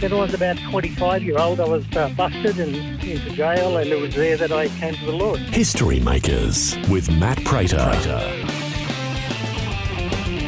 When 0.00 0.12
I 0.12 0.16
was 0.16 0.34
about 0.34 0.58
25 0.70 1.22
year 1.22 1.38
old, 1.38 1.60
I 1.60 1.68
was 1.68 1.84
uh, 1.96 2.08
busted 2.10 2.58
and 2.58 2.74
into 3.02 3.30
jail, 3.30 3.76
and 3.76 3.88
it 3.88 3.98
was 3.98 4.14
there 4.14 4.36
that 4.36 4.50
I 4.50 4.68
came 4.68 4.94
to 4.94 5.06
the 5.06 5.12
Lord. 5.12 5.38
History 5.38 6.00
Makers 6.00 6.76
with 6.90 7.10
Matt 7.10 7.42
Prater. 7.44 7.78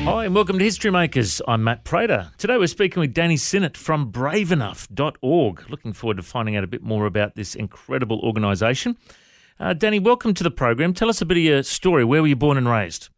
Hi, 0.05 0.25
and 0.25 0.35
welcome 0.35 0.59
to 0.59 0.65
History 0.65 0.91
Makers. 0.91 1.41
I'm 1.47 1.63
Matt 1.65 1.85
Prater. 1.85 2.33
Today 2.39 2.59
we're 2.59 2.67
speaking 2.67 3.01
with 3.01 3.15
Danny 3.15 3.37
Sinnott 3.37 3.77
from 3.77 4.11
braveenough.org. 4.11 5.71
Looking 5.71 5.93
forward 5.93 6.17
to 6.17 6.23
finding 6.25 6.57
out 6.57 6.65
a 6.65 6.69
bit 6.69 6.83
more 6.83 7.07
about 7.07 7.37
this 7.37 7.55
incredible 7.55 8.19
organisation. 8.21 8.97
Uh, 9.61 9.73
Danny, 9.75 10.01
welcome 10.01 10.35
to 10.35 10.43
the 10.43 10.51
program. 10.51 10.93
Tell 10.93 11.09
us 11.09 11.23
a 11.23 11.25
bit 11.25 11.37
of 11.37 11.43
your 11.45 11.63
story. 11.63 12.05
Where 12.05 12.21
were 12.21 12.29
you 12.29 12.37
born 12.37 12.59
and 12.59 12.69
raised? 12.69 13.11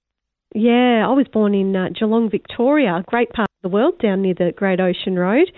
Yeah, 0.55 1.09
I 1.09 1.13
was 1.13 1.27
born 1.33 1.55
in 1.55 1.75
uh, 1.75 1.89
Geelong, 1.99 2.31
Victoria, 2.31 2.97
a 2.97 3.03
great 3.09 3.31
part 3.31 3.49
of 3.49 3.63
the 3.63 3.75
world 3.75 3.99
down 3.99 4.23
near 4.23 4.35
the 4.35 4.53
Great 4.55 4.79
Ocean 4.79 5.19
Road. 5.19 5.51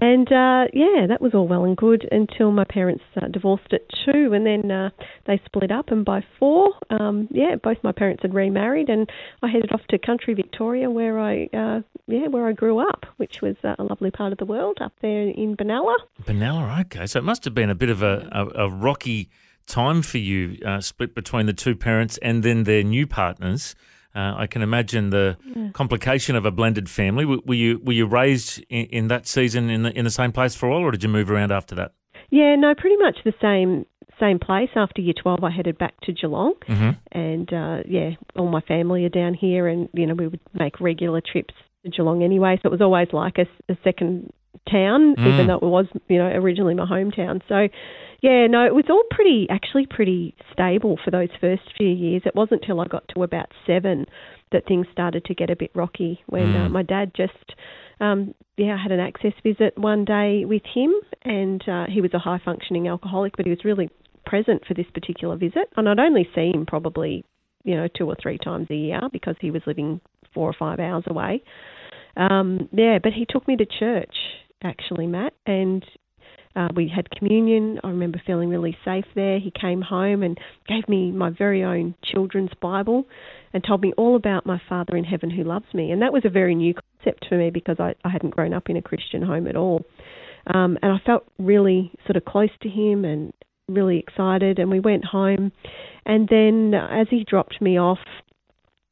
And 0.00 0.28
uh, 0.28 0.66
yeah, 0.72 1.06
that 1.08 1.20
was 1.20 1.34
all 1.34 1.48
well 1.48 1.64
and 1.64 1.76
good 1.76 2.08
until 2.12 2.52
my 2.52 2.64
parents 2.64 3.02
uh, 3.20 3.26
divorced 3.26 3.72
at 3.72 3.80
two, 4.04 4.32
and 4.32 4.46
then 4.46 4.70
uh, 4.70 4.90
they 5.26 5.40
split 5.44 5.72
up. 5.72 5.90
And 5.90 6.04
by 6.04 6.24
four, 6.38 6.72
um, 6.90 7.26
yeah, 7.32 7.56
both 7.56 7.78
my 7.82 7.90
parents 7.90 8.22
had 8.22 8.32
remarried, 8.32 8.88
and 8.88 9.10
I 9.42 9.48
headed 9.48 9.72
off 9.72 9.80
to 9.88 9.98
country 9.98 10.34
Victoria, 10.34 10.88
where 10.88 11.18
I 11.18 11.48
uh, 11.52 11.80
yeah, 12.06 12.28
where 12.28 12.46
I 12.46 12.52
grew 12.52 12.78
up, 12.78 13.06
which 13.16 13.42
was 13.42 13.56
uh, 13.64 13.74
a 13.78 13.82
lovely 13.82 14.12
part 14.12 14.30
of 14.30 14.38
the 14.38 14.46
world 14.46 14.78
up 14.80 14.92
there 15.02 15.22
in 15.22 15.56
Benalla. 15.56 15.96
Benalla, 16.22 16.80
okay. 16.82 17.06
So 17.06 17.18
it 17.18 17.24
must 17.24 17.44
have 17.44 17.54
been 17.54 17.70
a 17.70 17.74
bit 17.74 17.90
of 17.90 18.00
a, 18.00 18.28
a, 18.30 18.66
a 18.66 18.70
rocky 18.70 19.28
time 19.66 20.02
for 20.02 20.18
you, 20.18 20.58
uh, 20.64 20.80
split 20.80 21.14
between 21.14 21.46
the 21.46 21.52
two 21.52 21.74
parents 21.74 22.18
and 22.18 22.44
then 22.44 22.62
their 22.64 22.84
new 22.84 23.06
partners. 23.06 23.74
Uh, 24.18 24.34
I 24.36 24.48
can 24.48 24.62
imagine 24.62 25.10
the 25.10 25.36
yeah. 25.54 25.68
complication 25.74 26.34
of 26.34 26.44
a 26.44 26.50
blended 26.50 26.90
family. 26.90 27.24
Were, 27.24 27.54
you 27.54 27.78
were 27.84 27.92
you 27.92 28.04
raised 28.04 28.58
in, 28.68 28.86
in, 28.86 29.08
that 29.08 29.28
season 29.28 29.70
in 29.70 29.84
the 29.84 29.96
in 29.96 30.04
the 30.04 30.10
same 30.10 30.32
place 30.32 30.56
for 30.56 30.68
all, 30.68 30.82
or 30.82 30.90
did 30.90 31.04
you 31.04 31.08
move 31.08 31.30
around 31.30 31.52
after 31.52 31.76
that? 31.76 31.92
Yeah, 32.30 32.56
no, 32.56 32.74
pretty 32.74 32.96
much 32.96 33.18
the 33.24 33.32
same 33.40 33.86
same 34.18 34.40
place. 34.40 34.70
After 34.74 35.00
year 35.02 35.14
twelve, 35.14 35.44
I 35.44 35.52
headed 35.52 35.78
back 35.78 36.00
to 36.00 36.12
Geelong, 36.12 36.54
mm-hmm. 36.68 36.90
and 37.12 37.52
uh, 37.52 37.84
yeah, 37.88 38.10
all 38.34 38.48
my 38.48 38.60
family 38.62 39.04
are 39.04 39.08
down 39.08 39.34
here, 39.34 39.68
and 39.68 39.88
you 39.92 40.04
know 40.04 40.14
we 40.14 40.26
would 40.26 40.40
make 40.52 40.80
regular 40.80 41.20
trips 41.20 41.54
to 41.84 41.90
Geelong 41.90 42.24
anyway. 42.24 42.58
So 42.60 42.70
it 42.70 42.72
was 42.72 42.80
always 42.80 43.08
like 43.12 43.36
a, 43.38 43.46
a 43.72 43.76
second 43.84 44.32
town, 44.70 45.16
mm. 45.16 45.26
even 45.26 45.46
though 45.46 45.56
it 45.56 45.62
was 45.62 45.86
you 46.08 46.18
know 46.18 46.26
originally 46.26 46.74
my 46.74 46.86
hometown. 46.86 47.40
So 47.48 47.68
yeah, 48.20 48.48
no, 48.48 48.66
it 48.66 48.74
was 48.74 48.86
all 48.90 49.04
pretty, 49.10 49.46
actually 49.48 49.86
pretty 49.86 50.34
stable 50.52 50.98
for 51.04 51.10
those 51.10 51.28
first 51.40 51.62
few 51.76 51.88
years. 51.88 52.22
It 52.24 52.34
wasn't 52.34 52.62
till 52.66 52.80
I 52.80 52.86
got 52.86 53.04
to 53.14 53.22
about 53.22 53.52
seven 53.66 54.06
that 54.50 54.66
things 54.66 54.86
started 54.90 55.24
to 55.26 55.34
get 55.34 55.50
a 55.50 55.56
bit 55.56 55.70
rocky 55.74 56.20
when 56.26 56.46
mm. 56.46 56.66
uh, 56.66 56.68
my 56.68 56.82
dad 56.82 57.12
just, 57.16 57.54
um, 58.00 58.34
yeah, 58.56 58.74
I 58.74 58.82
had 58.82 58.90
an 58.90 58.98
access 58.98 59.34
visit 59.44 59.78
one 59.78 60.04
day 60.04 60.44
with 60.44 60.62
him, 60.74 60.92
and 61.22 61.62
uh, 61.68 61.84
he 61.88 62.00
was 62.00 62.12
a 62.12 62.18
high 62.18 62.40
functioning 62.44 62.88
alcoholic, 62.88 63.36
but 63.36 63.46
he 63.46 63.50
was 63.50 63.64
really 63.64 63.88
present 64.26 64.66
for 64.66 64.74
this 64.74 64.86
particular 64.92 65.36
visit. 65.36 65.68
And 65.76 65.88
I'd 65.88 66.00
only 66.00 66.28
see 66.34 66.50
him 66.52 66.66
probably, 66.66 67.24
you 67.62 67.76
know, 67.76 67.86
two 67.86 68.06
or 68.06 68.16
three 68.20 68.38
times 68.38 68.66
a 68.70 68.74
year 68.74 69.00
because 69.12 69.36
he 69.40 69.52
was 69.52 69.62
living 69.64 70.00
four 70.34 70.48
or 70.48 70.54
five 70.58 70.80
hours 70.80 71.04
away. 71.06 71.44
Um, 72.16 72.68
yeah, 72.72 72.98
but 73.00 73.12
he 73.12 73.26
took 73.28 73.46
me 73.46 73.56
to 73.56 73.64
church 73.64 74.14
actually, 74.62 75.06
Matt, 75.06 75.34
and 75.46 75.84
uh, 76.56 76.68
we 76.74 76.88
had 76.88 77.08
communion. 77.10 77.78
I 77.84 77.88
remember 77.88 78.20
feeling 78.26 78.48
really 78.48 78.76
safe 78.84 79.04
there. 79.14 79.38
He 79.38 79.52
came 79.52 79.80
home 79.80 80.22
and 80.22 80.38
gave 80.66 80.88
me 80.88 81.12
my 81.12 81.30
very 81.30 81.62
own 81.62 81.94
children's 82.02 82.50
Bible 82.60 83.06
and 83.52 83.62
told 83.62 83.80
me 83.80 83.92
all 83.96 84.16
about 84.16 84.44
my 84.44 84.60
Father 84.68 84.96
in 84.96 85.04
heaven 85.04 85.30
who 85.30 85.44
loves 85.44 85.72
me. 85.72 85.92
And 85.92 86.02
that 86.02 86.12
was 86.12 86.24
a 86.24 86.30
very 86.30 86.54
new 86.54 86.74
concept 86.74 87.26
for 87.28 87.36
me 87.36 87.50
because 87.50 87.76
I, 87.78 87.94
I 88.04 88.08
hadn't 88.08 88.30
grown 88.30 88.52
up 88.52 88.68
in 88.68 88.76
a 88.76 88.82
Christian 88.82 89.22
home 89.22 89.46
at 89.46 89.56
all. 89.56 89.84
Um, 90.48 90.78
and 90.82 90.92
I 90.92 90.98
felt 91.04 91.24
really 91.38 91.92
sort 92.06 92.16
of 92.16 92.24
close 92.24 92.50
to 92.62 92.68
him 92.68 93.04
and 93.04 93.32
really 93.68 93.98
excited. 93.98 94.58
And 94.58 94.70
we 94.70 94.80
went 94.80 95.04
home. 95.04 95.52
And 96.06 96.28
then 96.28 96.74
as 96.74 97.06
he 97.10 97.24
dropped 97.24 97.60
me 97.60 97.78
off 97.78 97.98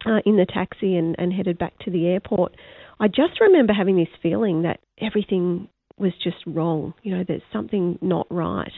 uh, 0.04 0.20
in 0.24 0.36
the 0.36 0.46
taxi 0.46 0.96
and, 0.96 1.16
and 1.18 1.32
headed 1.32 1.58
back 1.58 1.78
to 1.80 1.90
the 1.90 2.06
airport, 2.06 2.54
I 2.98 3.08
just 3.08 3.40
remember 3.40 3.72
having 3.72 3.96
this 3.96 4.08
feeling 4.22 4.62
that 4.62 4.80
everything 5.00 5.68
was 5.98 6.12
just 6.22 6.36
wrong. 6.46 6.94
You 7.02 7.16
know, 7.16 7.24
there's 7.26 7.42
something 7.52 7.98
not 8.02 8.26
right. 8.30 8.72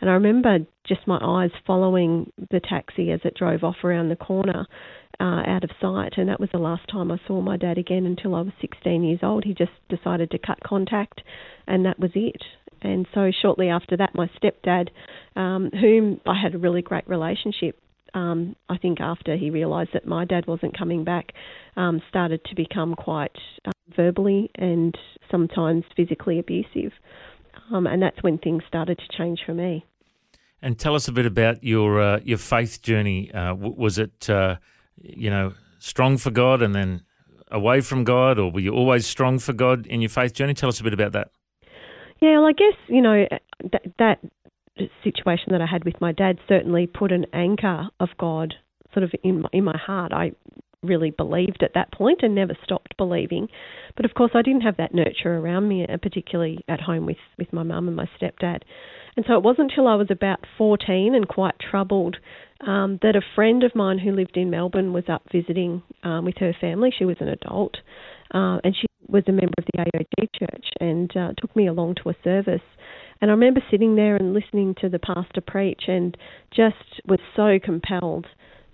And 0.00 0.08
I 0.10 0.14
remember 0.14 0.58
just 0.86 1.06
my 1.06 1.18
eyes 1.20 1.50
following 1.66 2.30
the 2.50 2.60
taxi 2.60 3.10
as 3.10 3.20
it 3.24 3.34
drove 3.34 3.64
off 3.64 3.76
around 3.84 4.08
the 4.08 4.16
corner 4.16 4.66
uh, 5.20 5.42
out 5.46 5.64
of 5.64 5.70
sight. 5.80 6.14
And 6.16 6.28
that 6.28 6.40
was 6.40 6.50
the 6.52 6.58
last 6.58 6.82
time 6.90 7.10
I 7.10 7.18
saw 7.26 7.40
my 7.40 7.56
dad 7.56 7.78
again 7.78 8.06
until 8.06 8.34
I 8.34 8.42
was 8.42 8.52
16 8.60 9.02
years 9.02 9.20
old. 9.22 9.44
He 9.44 9.54
just 9.54 9.72
decided 9.88 10.30
to 10.30 10.38
cut 10.38 10.58
contact, 10.64 11.22
and 11.66 11.84
that 11.86 11.98
was 11.98 12.10
it. 12.14 12.42
And 12.80 13.06
so 13.12 13.32
shortly 13.42 13.68
after 13.68 13.96
that, 13.96 14.14
my 14.14 14.30
stepdad, 14.40 14.88
um, 15.36 15.70
whom 15.72 16.20
I 16.26 16.40
had 16.40 16.54
a 16.54 16.58
really 16.58 16.82
great 16.82 17.08
relationship 17.08 17.76
um, 18.14 18.56
I 18.68 18.78
think 18.78 19.00
after 19.00 19.36
he 19.36 19.50
realised 19.50 19.90
that 19.94 20.06
my 20.06 20.24
dad 20.24 20.46
wasn't 20.46 20.76
coming 20.76 21.04
back, 21.04 21.32
um, 21.76 22.00
started 22.08 22.44
to 22.46 22.54
become 22.54 22.94
quite 22.94 23.36
uh, 23.64 23.72
verbally 23.96 24.50
and 24.56 24.96
sometimes 25.30 25.84
physically 25.96 26.38
abusive. 26.38 26.92
Um, 27.72 27.86
and 27.86 28.02
that's 28.02 28.22
when 28.22 28.38
things 28.38 28.62
started 28.66 28.98
to 28.98 29.16
change 29.16 29.40
for 29.44 29.54
me. 29.54 29.84
And 30.60 30.78
tell 30.78 30.94
us 30.94 31.06
a 31.06 31.12
bit 31.12 31.26
about 31.26 31.62
your 31.62 32.00
uh, 32.00 32.20
your 32.24 32.38
faith 32.38 32.82
journey. 32.82 33.32
Uh, 33.32 33.54
was 33.54 33.98
it 33.98 34.28
uh, 34.28 34.56
you 34.96 35.30
know 35.30 35.52
strong 35.78 36.16
for 36.16 36.30
God 36.30 36.62
and 36.62 36.74
then 36.74 37.02
away 37.50 37.80
from 37.80 38.02
God, 38.04 38.38
or 38.38 38.50
were 38.50 38.60
you 38.60 38.72
always 38.72 39.06
strong 39.06 39.38
for 39.38 39.52
God 39.52 39.86
in 39.86 40.00
your 40.00 40.08
faith 40.08 40.34
journey? 40.34 40.54
Tell 40.54 40.68
us 40.68 40.80
a 40.80 40.82
bit 40.82 40.92
about 40.92 41.12
that. 41.12 41.30
Yeah, 42.20 42.38
well, 42.38 42.46
I 42.46 42.52
guess 42.52 42.74
you 42.88 43.00
know 43.00 43.26
that, 43.72 43.82
that 43.98 44.18
situation 45.02 45.52
that 45.52 45.62
I 45.62 45.66
had 45.66 45.84
with 45.84 46.00
my 46.00 46.12
dad 46.12 46.38
certainly 46.48 46.86
put 46.86 47.12
an 47.12 47.26
anchor 47.32 47.88
of 48.00 48.08
God 48.18 48.54
sort 48.92 49.04
of 49.04 49.12
in 49.22 49.42
my, 49.42 49.48
in 49.52 49.64
my 49.64 49.76
heart. 49.76 50.12
I 50.12 50.32
really 50.82 51.10
believed 51.10 51.62
at 51.62 51.74
that 51.74 51.92
point 51.92 52.20
and 52.22 52.34
never 52.34 52.56
stopped 52.62 52.96
believing. 52.96 53.48
But 53.96 54.04
of 54.04 54.14
course, 54.14 54.30
I 54.34 54.42
didn't 54.42 54.60
have 54.62 54.76
that 54.76 54.94
nurture 54.94 55.36
around 55.36 55.68
me, 55.68 55.86
uh, 55.86 55.96
particularly 55.96 56.64
at 56.68 56.80
home 56.80 57.06
with, 57.06 57.16
with 57.36 57.52
my 57.52 57.62
mum 57.62 57.88
and 57.88 57.96
my 57.96 58.08
stepdad. 58.20 58.62
And 59.16 59.24
so 59.26 59.34
it 59.34 59.42
wasn't 59.42 59.72
until 59.72 59.88
I 59.88 59.96
was 59.96 60.08
about 60.10 60.44
14 60.56 61.14
and 61.14 61.26
quite 61.26 61.56
troubled 61.58 62.16
um, 62.60 62.98
that 63.02 63.16
a 63.16 63.22
friend 63.34 63.64
of 63.64 63.74
mine 63.74 63.98
who 63.98 64.12
lived 64.12 64.36
in 64.36 64.50
Melbourne 64.50 64.92
was 64.92 65.04
up 65.08 65.22
visiting 65.32 65.82
um, 66.04 66.24
with 66.24 66.36
her 66.38 66.54
family. 66.60 66.92
She 66.96 67.04
was 67.04 67.16
an 67.20 67.28
adult 67.28 67.76
uh, 68.32 68.58
and 68.62 68.76
she 68.76 68.86
was 69.08 69.24
a 69.26 69.32
member 69.32 69.54
of 69.58 69.64
the 69.72 69.78
AOG 69.78 70.28
church 70.38 70.66
and 70.80 71.16
uh, 71.16 71.32
took 71.40 71.54
me 71.56 71.66
along 71.66 71.96
to 71.96 72.10
a 72.10 72.14
service. 72.22 72.62
And 73.20 73.30
I 73.30 73.34
remember 73.34 73.62
sitting 73.70 73.96
there 73.96 74.16
and 74.16 74.32
listening 74.32 74.74
to 74.80 74.88
the 74.88 74.98
pastor 74.98 75.40
preach 75.40 75.82
and 75.88 76.16
just 76.54 77.00
was 77.06 77.18
so 77.34 77.58
compelled 77.62 78.26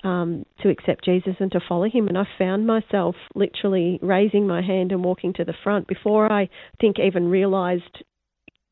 um, 0.02 0.44
to 0.60 0.68
accept 0.68 1.04
Jesus 1.04 1.34
and 1.40 1.50
to 1.52 1.60
follow 1.66 1.88
him. 1.88 2.08
And 2.08 2.18
I 2.18 2.24
found 2.38 2.66
myself 2.66 3.16
literally 3.34 3.98
raising 4.02 4.46
my 4.46 4.60
hand 4.60 4.92
and 4.92 5.02
walking 5.02 5.32
to 5.34 5.44
the 5.44 5.54
front 5.62 5.88
before 5.88 6.30
I 6.30 6.50
think 6.80 6.98
even 6.98 7.28
realized 7.28 8.04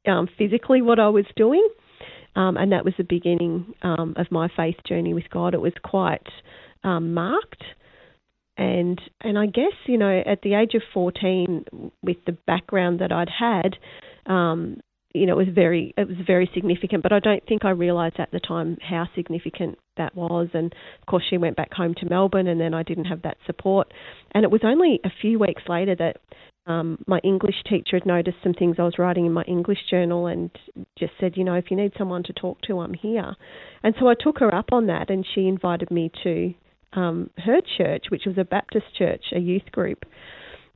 um, 0.07 0.29
physically 0.37 0.83
what 0.83 0.99
I 0.99 1.09
was 1.09 1.25
doing. 1.37 1.67
Um, 2.35 2.57
and 2.57 2.73
that 2.73 2.85
was 2.85 2.95
the 2.97 3.05
beginning 3.05 3.75
um, 3.83 4.15
of 4.17 4.27
my 4.31 4.49
faith 4.55 4.77
journey 4.87 5.15
with 5.15 5.29
God. 5.31 5.55
It 5.55 5.61
was 5.61 5.75
quite 5.83 6.27
um, 6.85 7.15
marked. 7.15 7.63
And 8.59 9.01
and 9.23 9.39
I 9.39 9.47
guess 9.47 9.73
you 9.87 9.97
know 9.97 10.23
at 10.27 10.43
the 10.43 10.55
age 10.55 10.75
of 10.75 10.83
fourteen, 10.93 11.65
with 12.03 12.19
the 12.27 12.37
background 12.47 13.01
that 13.01 13.11
I'd 13.11 13.31
had, 13.31 13.77
um, 14.27 14.81
you 15.15 15.27
know, 15.27 15.39
it 15.39 15.47
was 15.47 15.55
very 15.55 15.95
it 15.97 16.09
was 16.09 16.17
very 16.27 16.51
significant. 16.55 17.03
But 17.03 17.13
I 17.13 17.21
don't 17.21 17.45
think 17.47 17.65
I 17.65 17.71
realised 17.71 18.17
at 18.19 18.31
the 18.31 18.41
time 18.41 18.79
how 18.81 19.09
significant 19.15 19.79
that 19.97 20.15
was. 20.15 20.49
And 20.55 20.73
of 20.73 21.07
course, 21.07 21.25
she 21.29 21.37
went 21.37 21.57
back 21.57 21.73
home 21.73 21.95
to 21.99 22.09
Melbourne, 22.09 22.47
and 22.47 22.61
then 22.61 22.75
I 22.75 22.83
didn't 22.83 23.07
have 23.07 23.23
that 23.23 23.37
support. 23.47 23.93
And 24.33 24.45
it 24.45 24.51
was 24.51 24.63
only 24.65 25.01
a 25.05 25.11
few 25.21 25.39
weeks 25.39 25.63
later 25.69 25.95
that 25.97 26.17
um, 26.67 26.99
my 27.07 27.19
English 27.25 27.57
teacher 27.69 27.97
had 27.97 28.07
noticed 28.07 28.39
some 28.43 28.55
things 28.55 28.77
I 28.79 28.85
was 28.85 28.99
writing 28.99 29.27
in 29.27 29.33
my 29.33 29.43
English 29.45 29.81
journal 29.91 30.27
and 30.27 30.51
just 30.97 31.13
said, 31.21 31.37
you 31.37 31.45
know, 31.45 31.55
if 31.55 31.71
you 31.71 31.77
need 31.77 31.93
someone 31.99 32.23
to 32.25 32.33
talk 32.33 32.61
to, 32.63 32.81
I'm 32.81 32.95
here. 32.95 33.35
And 33.83 33.95
so 33.99 34.07
I 34.07 34.15
took 34.19 34.39
her 34.39 34.55
up 34.55 34.67
on 34.73 34.87
that, 34.87 35.11
and 35.11 35.27
she 35.35 35.49
invited 35.49 35.91
me 35.91 36.11
to 36.23 36.55
um, 36.93 37.31
her 37.39 37.61
church, 37.77 38.07
which 38.11 38.23
was 38.27 38.39
a 38.39 38.45
Baptist 38.45 38.87
church, 38.97 39.25
a 39.35 39.41
youth 39.41 39.73
group 39.73 40.05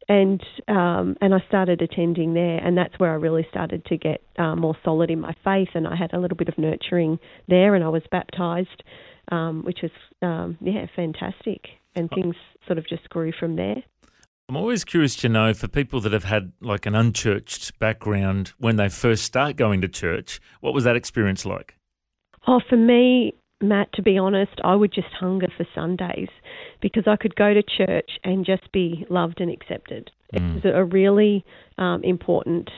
and 0.09 0.43
um, 0.69 1.17
and 1.21 1.35
I 1.35 1.43
started 1.49 1.83
attending 1.83 2.35
there, 2.35 2.59
and 2.59 2.77
that's 2.77 2.99
where 2.99 3.11
I 3.11 3.15
really 3.15 3.47
started 3.51 3.85
to 3.87 3.97
get 3.97 4.23
uh, 4.39 4.55
more 4.57 4.77
solid 4.85 5.11
in 5.11 5.21
my 5.21 5.35
faith, 5.45 5.69
and 5.75 5.87
I 5.87 5.97
had 5.97 6.13
a 6.13 6.19
little 6.19 6.37
bit 6.37 6.49
of 6.49 6.59
nurturing 6.59 7.19
there, 7.49 7.75
and 7.75 7.83
I 7.85 7.89
was 7.89 8.03
baptized 8.11 8.83
um, 9.31 9.63
which 9.65 9.79
was 9.83 9.91
um, 10.23 10.59
yeah 10.61 10.87
fantastic, 10.95 11.67
and 11.95 12.09
things 12.11 12.37
sort 12.67 12.79
of 12.79 12.89
just 12.89 13.09
grew 13.09 13.33
from 13.39 13.57
there. 13.57 13.83
I'm 14.49 14.57
always 14.57 14.85
curious 14.85 15.17
to 15.17 15.29
know 15.29 15.53
for 15.55 15.67
people 15.67 16.01
that 16.03 16.13
have 16.13 16.25
had 16.25 16.53
like 16.61 16.87
an 16.87 16.95
unchurched 16.95 17.79
background 17.81 18.53
when 18.59 18.77
they 18.77 18.89
first 18.89 19.25
start 19.25 19.57
going 19.57 19.81
to 19.81 19.89
church, 19.89 20.41
what 20.61 20.73
was 20.73 20.85
that 20.85 20.95
experience 20.95 21.45
like? 21.45 21.77
Oh, 22.47 22.61
for 22.69 22.77
me, 22.77 23.35
Matt, 23.63 23.93
to 23.95 24.03
be 24.03 24.19
honest, 24.19 24.53
I 24.63 24.75
would 24.75 24.93
just 24.93 25.09
hunger 25.19 25.49
for 25.57 25.67
Sundays 25.75 26.29
because 26.83 27.05
I 27.07 27.17
could 27.17 27.35
go 27.35 27.55
to 27.55 27.63
church 27.63 28.11
and 28.23 28.45
just 28.45 28.71
be 28.73 29.07
loved 29.09 29.41
and 29.41 29.51
accepted. 29.51 30.11
Mm. 30.35 30.59
It 30.59 30.65
was 30.65 30.73
a 30.75 30.85
really 30.85 31.45
um, 31.79 32.03
important 32.05 32.71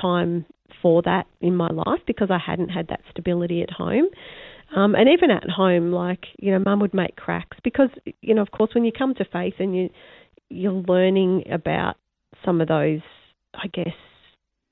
time 0.00 0.44
for 0.82 1.02
that 1.02 1.26
in 1.40 1.54
my 1.54 1.68
life 1.68 2.00
because 2.06 2.30
I 2.30 2.38
hadn't 2.38 2.68
had 2.68 2.88
that 2.88 3.00
stability 3.10 3.62
at 3.62 3.70
home. 3.70 4.06
Um, 4.76 4.94
and 4.94 5.08
even 5.08 5.30
at 5.30 5.48
home, 5.48 5.92
like, 5.92 6.26
you 6.38 6.52
know, 6.52 6.58
mum 6.58 6.80
would 6.80 6.94
make 6.94 7.16
cracks 7.16 7.56
because, 7.64 7.88
you 8.20 8.34
know, 8.34 8.42
of 8.42 8.50
course, 8.50 8.70
when 8.74 8.84
you 8.84 8.92
come 8.92 9.14
to 9.14 9.24
faith 9.24 9.54
and 9.58 9.74
you, 9.74 9.88
you're 10.50 10.72
learning 10.72 11.44
about 11.50 11.96
some 12.44 12.60
of 12.60 12.68
those, 12.68 13.00
I 13.54 13.68
guess, 13.68 13.94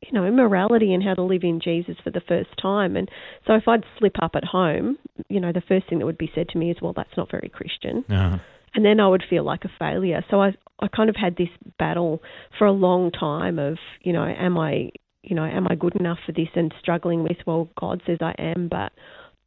you 0.02 0.12
know, 0.12 0.30
morality 0.30 0.92
and 0.92 1.02
how 1.02 1.14
to 1.14 1.22
live 1.22 1.42
in 1.42 1.60
Jesus 1.60 1.96
for 2.04 2.10
the 2.10 2.20
first 2.20 2.50
time. 2.60 2.96
And 2.96 3.10
so 3.46 3.54
if 3.54 3.66
I'd 3.66 3.84
slip 3.98 4.16
up 4.22 4.32
at 4.34 4.44
home, 4.44 4.98
you 5.28 5.40
know, 5.40 5.52
the 5.52 5.62
first 5.66 5.88
thing 5.88 5.98
that 5.98 6.06
would 6.06 6.18
be 6.18 6.30
said 6.34 6.48
to 6.50 6.58
me 6.58 6.70
is, 6.70 6.76
well, 6.80 6.92
that's 6.94 7.16
not 7.16 7.30
very 7.30 7.48
Christian. 7.48 8.04
Uh-huh. 8.08 8.38
And 8.74 8.84
then 8.84 9.00
I 9.00 9.08
would 9.08 9.24
feel 9.28 9.42
like 9.42 9.64
a 9.64 9.70
failure. 9.78 10.22
So 10.30 10.42
I, 10.42 10.52
I 10.80 10.88
kind 10.88 11.08
of 11.08 11.16
had 11.16 11.36
this 11.36 11.48
battle 11.78 12.20
for 12.58 12.66
a 12.66 12.72
long 12.72 13.10
time 13.10 13.58
of, 13.58 13.78
you 14.02 14.12
know, 14.12 14.24
am 14.24 14.58
I, 14.58 14.90
you 15.22 15.34
know, 15.34 15.44
am 15.44 15.66
I 15.68 15.74
good 15.74 15.96
enough 15.96 16.18
for 16.26 16.32
this 16.32 16.48
and 16.54 16.72
struggling 16.78 17.22
with, 17.22 17.38
well, 17.46 17.70
God 17.80 18.02
says 18.06 18.18
I 18.20 18.34
am, 18.38 18.68
but, 18.68 18.92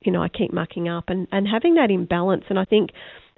you 0.02 0.12
know, 0.12 0.24
I 0.24 0.30
keep 0.30 0.52
mucking 0.52 0.90
up 0.90 1.06
and, 1.10 1.28
and 1.32 1.48
having 1.48 1.76
that 1.76 1.92
imbalance. 1.92 2.46
And 2.50 2.58
I 2.58 2.66
think 2.66 2.90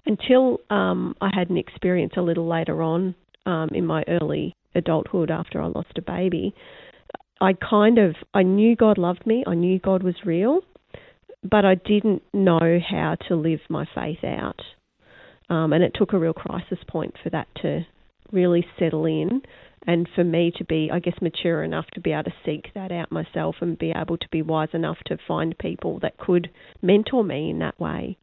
until 0.06 0.60
um, 0.70 1.16
I 1.20 1.30
had 1.34 1.50
an 1.50 1.58
experience 1.58 2.14
a 2.16 2.22
little 2.22 2.48
later 2.48 2.82
on 2.82 3.14
um, 3.46 3.70
in 3.74 3.86
my 3.86 4.04
early 4.08 4.56
adulthood 4.74 5.30
after 5.30 5.62
I 5.62 5.68
lost 5.68 5.98
a 5.98 6.02
baby, 6.02 6.56
I 7.42 7.54
kind 7.54 7.98
of 7.98 8.16
I 8.34 8.44
knew 8.44 8.76
God 8.76 9.00
loved 9.00 9.26
me. 9.26 9.44
I 9.48 9.56
knew 9.56 9.80
God 9.80 10.04
was 10.04 10.16
real, 10.24 10.62
but 11.44 11.66
I 11.66 11.76
didn't 11.76 12.22
know 12.34 12.80
how 12.88 13.16
to 13.28 13.36
live 13.36 13.62
my 13.68 13.86
faith 13.96 14.24
out. 14.24 14.62
Um, 15.50 15.74
and 15.74 15.84
it 15.84 15.94
took 15.96 16.14
a 16.14 16.20
real 16.20 16.34
crisis 16.34 16.78
point 16.88 17.16
for 17.22 17.32
that 17.32 17.48
to 17.64 17.82
really 18.32 18.66
settle 18.80 19.06
in 19.06 19.42
and 19.88 20.08
for 20.16 20.24
me 20.24 20.54
to 20.58 20.64
be, 20.64 20.90
I 20.94 21.00
guess, 21.00 21.16
mature 21.20 21.64
enough 21.64 21.88
to 21.96 22.00
be 22.00 22.12
able 22.12 22.26
to 22.26 22.34
seek 22.46 22.72
that 22.76 22.92
out 22.92 23.12
myself 23.12 23.56
and 23.60 23.78
be 23.78 23.92
able 23.92 24.18
to 24.18 24.28
be 24.32 24.44
wise 24.44 24.70
enough 24.74 24.98
to 25.08 25.18
find 25.28 25.58
people 25.58 26.00
that 26.00 26.18
could 26.18 26.50
mentor 26.82 27.24
me 27.24 27.50
in 27.50 27.60
that 27.60 27.80
way. 27.80 28.18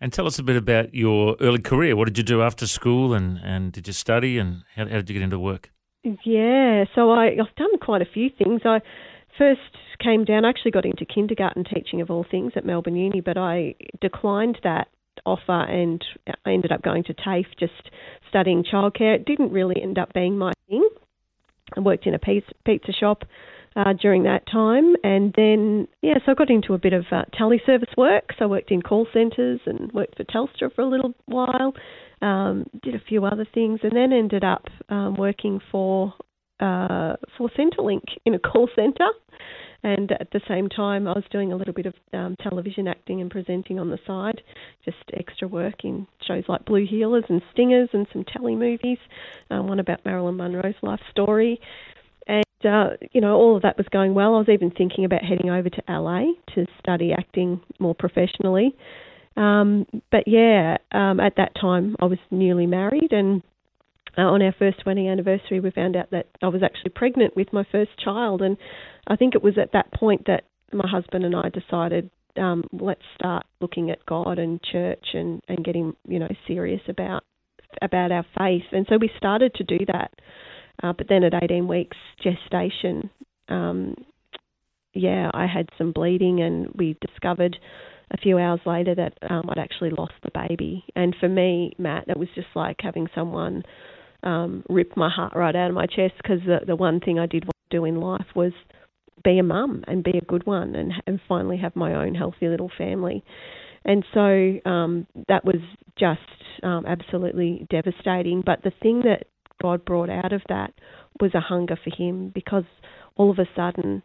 And 0.00 0.12
tell 0.12 0.26
us 0.26 0.38
a 0.38 0.42
bit 0.42 0.56
about 0.56 0.94
your 0.94 1.36
early 1.40 1.60
career. 1.60 1.94
What 1.94 2.06
did 2.06 2.18
you 2.18 2.24
do 2.24 2.42
after 2.42 2.66
school 2.66 3.12
and, 3.12 3.38
and 3.42 3.70
did 3.70 3.86
you 3.86 3.92
study 3.92 4.38
and 4.38 4.62
how, 4.74 4.86
how 4.86 4.96
did 4.96 5.10
you 5.10 5.14
get 5.14 5.22
into 5.22 5.38
work? 5.38 5.70
Yeah, 6.24 6.84
so 6.94 7.10
I, 7.10 7.30
I've 7.30 7.54
done 7.56 7.78
quite 7.80 8.00
a 8.02 8.06
few 8.06 8.30
things. 8.30 8.60
I 8.64 8.80
first 9.36 9.60
came 9.98 10.24
down, 10.24 10.44
I 10.44 10.50
actually 10.50 10.70
got 10.70 10.84
into 10.84 11.04
kindergarten 11.04 11.64
teaching 11.64 12.00
of 12.00 12.10
all 12.10 12.24
things 12.30 12.52
at 12.54 12.64
Melbourne 12.64 12.96
Uni, 12.96 13.20
but 13.20 13.36
I 13.36 13.74
declined 14.00 14.58
that 14.62 14.88
offer 15.24 15.62
and 15.64 16.04
I 16.44 16.52
ended 16.52 16.70
up 16.70 16.82
going 16.82 17.02
to 17.04 17.14
TAFE 17.14 17.46
just 17.58 17.90
studying 18.28 18.62
childcare. 18.62 19.16
It 19.16 19.24
didn't 19.24 19.50
really 19.50 19.82
end 19.82 19.98
up 19.98 20.12
being 20.12 20.38
my 20.38 20.52
thing. 20.68 20.88
I 21.76 21.80
worked 21.80 22.06
in 22.06 22.14
a 22.14 22.18
pizza, 22.18 22.92
shop 22.92 23.24
uh, 23.74 23.92
during 24.00 24.22
that 24.22 24.46
time, 24.50 24.94
and 25.02 25.34
then 25.36 25.88
yeah, 26.00 26.14
so 26.24 26.32
I 26.32 26.34
got 26.34 26.50
into 26.50 26.74
a 26.74 26.78
bit 26.78 26.92
of 26.92 27.04
uh, 27.10 27.24
tele 27.36 27.60
service 27.66 27.90
work. 27.96 28.30
So 28.38 28.44
I 28.44 28.48
worked 28.48 28.70
in 28.70 28.80
call 28.80 29.08
centres 29.12 29.60
and 29.66 29.90
worked 29.92 30.16
for 30.16 30.24
Telstra 30.24 30.72
for 30.72 30.82
a 30.82 30.88
little 30.88 31.14
while. 31.26 31.74
Um, 32.22 32.64
did 32.82 32.94
a 32.94 33.00
few 33.00 33.26
other 33.26 33.46
things, 33.52 33.80
and 33.82 33.92
then 33.92 34.12
ended 34.12 34.42
up 34.42 34.64
um, 34.88 35.16
working 35.16 35.60
for 35.70 36.14
uh, 36.60 37.16
for 37.36 37.50
Centrelink 37.50 38.04
in 38.24 38.34
a 38.34 38.38
call 38.38 38.68
centre. 38.74 39.10
And 39.82 40.10
at 40.12 40.30
the 40.32 40.40
same 40.48 40.68
time, 40.68 41.06
I 41.06 41.12
was 41.12 41.24
doing 41.30 41.52
a 41.52 41.56
little 41.56 41.74
bit 41.74 41.86
of 41.86 41.94
um, 42.12 42.34
television 42.42 42.88
acting 42.88 43.20
and 43.20 43.30
presenting 43.30 43.78
on 43.78 43.90
the 43.90 43.98
side, 44.06 44.42
just 44.84 44.96
extra 45.12 45.46
work 45.46 45.84
in 45.84 46.06
shows 46.26 46.44
like 46.48 46.64
Blue 46.64 46.86
Heelers 46.86 47.28
and 47.28 47.42
Stingers 47.52 47.90
and 47.92 48.06
some 48.12 48.24
telly 48.24 48.56
movies, 48.56 48.98
um, 49.50 49.68
one 49.68 49.78
about 49.78 50.04
Marilyn 50.04 50.36
Monroe's 50.36 50.74
life 50.82 51.00
story. 51.10 51.60
And, 52.26 52.44
uh, 52.64 52.96
you 53.12 53.20
know, 53.20 53.36
all 53.36 53.54
of 53.54 53.62
that 53.62 53.76
was 53.76 53.86
going 53.92 54.14
well. 54.14 54.34
I 54.34 54.38
was 54.38 54.48
even 54.48 54.72
thinking 54.72 55.04
about 55.04 55.22
heading 55.22 55.50
over 55.50 55.68
to 55.68 55.82
LA 55.88 56.32
to 56.54 56.66
study 56.80 57.12
acting 57.12 57.60
more 57.78 57.94
professionally. 57.94 58.74
Um, 59.36 59.86
but 60.10 60.24
yeah, 60.26 60.78
um, 60.92 61.20
at 61.20 61.36
that 61.36 61.52
time 61.60 61.96
I 62.00 62.06
was 62.06 62.18
newly 62.30 62.66
married, 62.66 63.12
and 63.12 63.42
uh, 64.16 64.22
on 64.22 64.42
our 64.42 64.54
first 64.58 64.84
wedding 64.86 65.08
anniversary, 65.08 65.60
we 65.60 65.70
found 65.70 65.96
out 65.96 66.10
that 66.10 66.26
I 66.42 66.48
was 66.48 66.62
actually 66.62 66.92
pregnant 66.94 67.36
with 67.36 67.52
my 67.52 67.64
first 67.70 67.90
child. 68.02 68.40
And 68.40 68.56
I 69.06 69.16
think 69.16 69.34
it 69.34 69.42
was 69.42 69.58
at 69.60 69.72
that 69.72 69.92
point 69.92 70.26
that 70.26 70.44
my 70.72 70.88
husband 70.88 71.24
and 71.24 71.36
I 71.36 71.50
decided 71.50 72.10
um, 72.38 72.64
let's 72.72 73.02
start 73.14 73.44
looking 73.60 73.90
at 73.90 74.04
God 74.06 74.38
and 74.38 74.60
church 74.62 75.04
and, 75.14 75.42
and 75.48 75.64
getting 75.64 75.94
you 76.06 76.18
know 76.18 76.28
serious 76.46 76.82
about 76.88 77.24
about 77.82 78.12
our 78.12 78.24
faith. 78.38 78.64
And 78.72 78.86
so 78.88 78.96
we 78.98 79.10
started 79.16 79.54
to 79.54 79.64
do 79.64 79.78
that. 79.86 80.12
Uh, 80.82 80.92
but 80.92 81.08
then 81.08 81.24
at 81.24 81.32
18 81.42 81.66
weeks 81.68 81.96
gestation, 82.22 83.08
um, 83.48 83.94
yeah, 84.92 85.30
I 85.32 85.46
had 85.46 85.68
some 85.78 85.92
bleeding, 85.92 86.42
and 86.42 86.68
we 86.74 86.96
discovered 87.00 87.56
a 88.12 88.16
few 88.16 88.38
hours 88.38 88.60
later 88.64 88.94
that 88.94 89.14
um, 89.28 89.48
I'd 89.48 89.58
actually 89.58 89.90
lost 89.90 90.14
the 90.22 90.30
baby. 90.48 90.84
And 90.94 91.14
for 91.18 91.28
me, 91.28 91.72
Matt, 91.78 92.04
it 92.08 92.16
was 92.16 92.28
just 92.34 92.48
like 92.54 92.76
having 92.80 93.08
someone 93.14 93.62
um, 94.22 94.64
rip 94.68 94.96
my 94.96 95.08
heart 95.08 95.34
right 95.34 95.54
out 95.54 95.68
of 95.68 95.74
my 95.74 95.86
chest 95.86 96.14
because 96.22 96.40
the, 96.46 96.60
the 96.66 96.76
one 96.76 97.00
thing 97.00 97.18
I 97.18 97.26
did 97.26 97.44
want 97.44 97.56
to 97.70 97.76
do 97.76 97.84
in 97.84 98.00
life 98.00 98.26
was 98.34 98.52
be 99.24 99.38
a 99.38 99.42
mum 99.42 99.82
and 99.88 100.04
be 100.04 100.18
a 100.18 100.24
good 100.24 100.46
one 100.46 100.74
and, 100.74 100.92
and 101.06 101.20
finally 101.28 101.56
have 101.56 101.74
my 101.74 101.94
own 101.94 102.14
healthy 102.14 102.48
little 102.48 102.70
family. 102.76 103.24
And 103.84 104.04
so 104.12 104.70
um, 104.70 105.06
that 105.28 105.44
was 105.44 105.60
just 105.98 106.20
um, 106.62 106.84
absolutely 106.86 107.66
devastating. 107.70 108.42
But 108.44 108.62
the 108.62 108.72
thing 108.82 109.02
that 109.02 109.26
God 109.60 109.84
brought 109.84 110.10
out 110.10 110.32
of 110.32 110.42
that 110.48 110.72
was 111.20 111.34
a 111.34 111.40
hunger 111.40 111.78
for 111.82 111.90
Him 111.96 112.30
because 112.34 112.64
all 113.16 113.30
of 113.30 113.38
a 113.38 113.48
sudden 113.56 114.02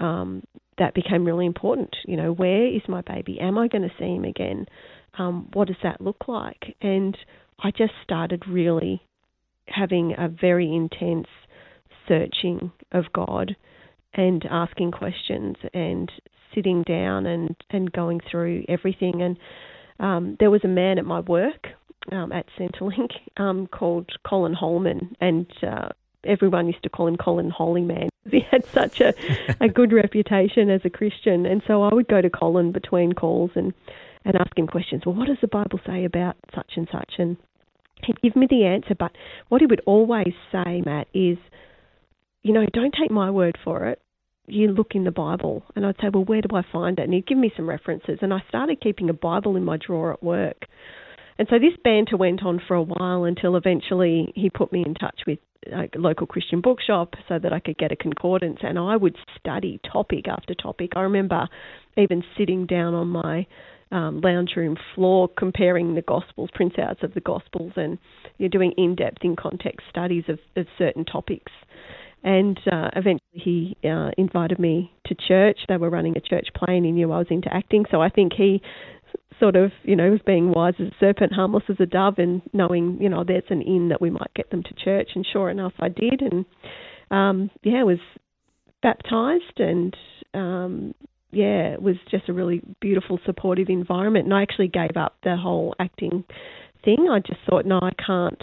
um, 0.00 0.42
that 0.78 0.94
became 0.94 1.24
really 1.24 1.46
important. 1.46 1.94
You 2.06 2.16
know, 2.16 2.32
where 2.32 2.66
is 2.66 2.82
my 2.88 3.02
baby? 3.02 3.38
Am 3.40 3.58
I 3.58 3.68
going 3.68 3.82
to 3.82 3.94
see 3.98 4.14
him 4.14 4.24
again? 4.24 4.66
Um, 5.18 5.48
what 5.52 5.68
does 5.68 5.76
that 5.82 6.00
look 6.00 6.26
like? 6.28 6.76
And 6.80 7.16
I 7.62 7.70
just 7.70 7.92
started 8.02 8.42
really 8.48 9.02
having 9.66 10.14
a 10.18 10.28
very 10.28 10.74
intense 10.74 11.28
searching 12.08 12.72
of 12.92 13.04
God 13.14 13.56
and 14.12 14.44
asking 14.50 14.92
questions 14.92 15.56
and 15.72 16.10
sitting 16.54 16.82
down 16.82 17.26
and, 17.26 17.56
and 17.70 17.90
going 17.92 18.20
through 18.30 18.64
everything. 18.68 19.22
And 19.22 19.38
um, 19.98 20.36
there 20.38 20.50
was 20.50 20.62
a 20.64 20.68
man 20.68 20.98
at 20.98 21.04
my 21.04 21.20
work 21.20 21.68
um, 22.12 22.32
at 22.32 22.46
Centrelink 22.58 23.10
um, 23.36 23.66
called 23.66 24.10
Colin 24.26 24.54
Holman, 24.54 25.16
and 25.20 25.46
uh, 25.62 25.88
everyone 26.26 26.66
used 26.66 26.82
to 26.82 26.88
call 26.88 27.08
him 27.08 27.16
Colin 27.16 27.50
Holy 27.50 27.82
Man. 27.82 28.08
He 28.30 28.40
had 28.40 28.64
such 28.64 29.02
a, 29.02 29.12
a 29.60 29.68
good 29.68 29.92
reputation 29.92 30.70
as 30.70 30.80
a 30.84 30.90
Christian, 30.90 31.44
and 31.44 31.62
so 31.66 31.82
I 31.82 31.92
would 31.92 32.08
go 32.08 32.22
to 32.22 32.30
Colin 32.30 32.72
between 32.72 33.12
calls 33.12 33.50
and 33.54 33.74
and 34.24 34.36
ask 34.36 34.56
him 34.56 34.66
questions. 34.66 35.02
Well, 35.04 35.14
what 35.14 35.26
does 35.26 35.36
the 35.40 35.48
Bible 35.48 35.78
say 35.86 36.04
about 36.04 36.36
such 36.54 36.72
and 36.76 36.88
such? 36.90 37.14
And 37.18 37.36
he'd 38.04 38.20
give 38.22 38.36
me 38.36 38.46
the 38.48 38.64
answer, 38.64 38.94
but 38.98 39.12
what 39.48 39.60
he 39.60 39.66
would 39.66 39.82
always 39.86 40.32
say, 40.50 40.82
Matt, 40.84 41.08
is, 41.12 41.38
you 42.42 42.52
know, 42.52 42.66
don't 42.72 42.94
take 42.98 43.10
my 43.10 43.30
word 43.30 43.58
for 43.62 43.86
it. 43.88 44.00
You 44.46 44.68
look 44.68 44.94
in 44.94 45.04
the 45.04 45.10
Bible. 45.10 45.64
And 45.74 45.86
I'd 45.86 45.96
say, 46.00 46.08
well, 46.12 46.24
where 46.24 46.42
do 46.42 46.54
I 46.54 46.62
find 46.70 46.98
it? 46.98 47.02
And 47.02 47.14
he'd 47.14 47.26
give 47.26 47.38
me 47.38 47.52
some 47.56 47.68
references. 47.68 48.18
And 48.22 48.32
I 48.32 48.42
started 48.48 48.80
keeping 48.80 49.08
a 49.08 49.14
Bible 49.14 49.56
in 49.56 49.64
my 49.64 49.78
drawer 49.78 50.12
at 50.12 50.22
work. 50.22 50.66
And 51.38 51.48
so 51.50 51.58
this 51.58 51.76
banter 51.82 52.16
went 52.16 52.44
on 52.44 52.60
for 52.66 52.74
a 52.74 52.82
while 52.82 53.24
until 53.24 53.56
eventually 53.56 54.32
he 54.36 54.50
put 54.50 54.72
me 54.72 54.84
in 54.86 54.94
touch 54.94 55.22
with 55.26 55.38
a 55.72 55.88
local 55.96 56.26
Christian 56.26 56.60
bookshop 56.60 57.14
so 57.28 57.38
that 57.38 57.52
I 57.52 57.60
could 57.60 57.78
get 57.78 57.92
a 57.92 57.96
concordance 57.96 58.58
and 58.62 58.78
I 58.78 58.96
would 58.96 59.16
study 59.38 59.80
topic 59.90 60.28
after 60.28 60.54
topic. 60.54 60.92
I 60.94 61.00
remember 61.00 61.48
even 61.96 62.22
sitting 62.36 62.66
down 62.66 62.94
on 62.94 63.08
my 63.08 63.46
um, 63.90 64.20
lounge 64.20 64.52
room 64.56 64.76
floor 64.94 65.28
comparing 65.28 65.94
the 65.94 66.02
Gospels, 66.02 66.50
printouts 66.58 67.02
of 67.02 67.14
the 67.14 67.20
Gospels, 67.20 67.72
and 67.76 67.98
you're 68.38 68.48
doing 68.48 68.72
in 68.76 68.94
depth, 68.94 69.18
in 69.22 69.36
context 69.36 69.86
studies 69.88 70.24
of, 70.28 70.38
of 70.56 70.66
certain 70.78 71.04
topics. 71.04 71.52
And 72.22 72.58
uh, 72.72 72.88
eventually 72.96 73.20
he 73.32 73.76
uh, 73.84 74.10
invited 74.16 74.58
me 74.58 74.92
to 75.06 75.14
church. 75.14 75.58
They 75.68 75.76
were 75.76 75.90
running 75.90 76.16
a 76.16 76.20
church 76.20 76.48
play 76.54 76.76
and 76.76 76.86
he 76.86 76.90
knew 76.92 77.12
I 77.12 77.18
was 77.18 77.26
into 77.30 77.52
acting. 77.54 77.84
So 77.90 78.00
I 78.00 78.08
think 78.08 78.32
he 78.32 78.62
sort 79.40 79.56
of, 79.56 79.72
you 79.82 79.96
know, 79.96 80.18
being 80.26 80.52
wise 80.52 80.74
as 80.78 80.88
a 80.88 80.96
serpent, 81.00 81.32
harmless 81.32 81.64
as 81.68 81.76
a 81.80 81.86
dove, 81.86 82.18
and 82.18 82.42
knowing, 82.52 82.98
you 83.00 83.08
know, 83.08 83.24
there's 83.24 83.44
an 83.50 83.62
in 83.62 83.88
that 83.88 84.00
we 84.00 84.10
might 84.10 84.32
get 84.34 84.50
them 84.50 84.62
to 84.62 84.74
church. 84.74 85.10
And 85.14 85.26
sure 85.30 85.50
enough, 85.50 85.72
I 85.80 85.88
did. 85.88 86.20
And 86.20 86.44
um, 87.10 87.50
yeah, 87.62 87.82
was 87.82 87.98
baptized 88.82 89.58
and 89.58 89.96
um, 90.34 90.94
yeah, 91.30 91.72
it 91.72 91.82
was 91.82 91.96
just 92.10 92.28
a 92.28 92.32
really 92.32 92.62
beautiful, 92.80 93.18
supportive 93.26 93.68
environment. 93.68 94.26
And 94.26 94.34
I 94.34 94.42
actually 94.42 94.68
gave 94.68 94.96
up 94.96 95.16
the 95.24 95.36
whole 95.36 95.74
acting 95.78 96.24
thing. 96.84 97.08
I 97.10 97.18
just 97.18 97.40
thought, 97.48 97.66
no, 97.66 97.80
I 97.82 97.90
can't, 98.04 98.42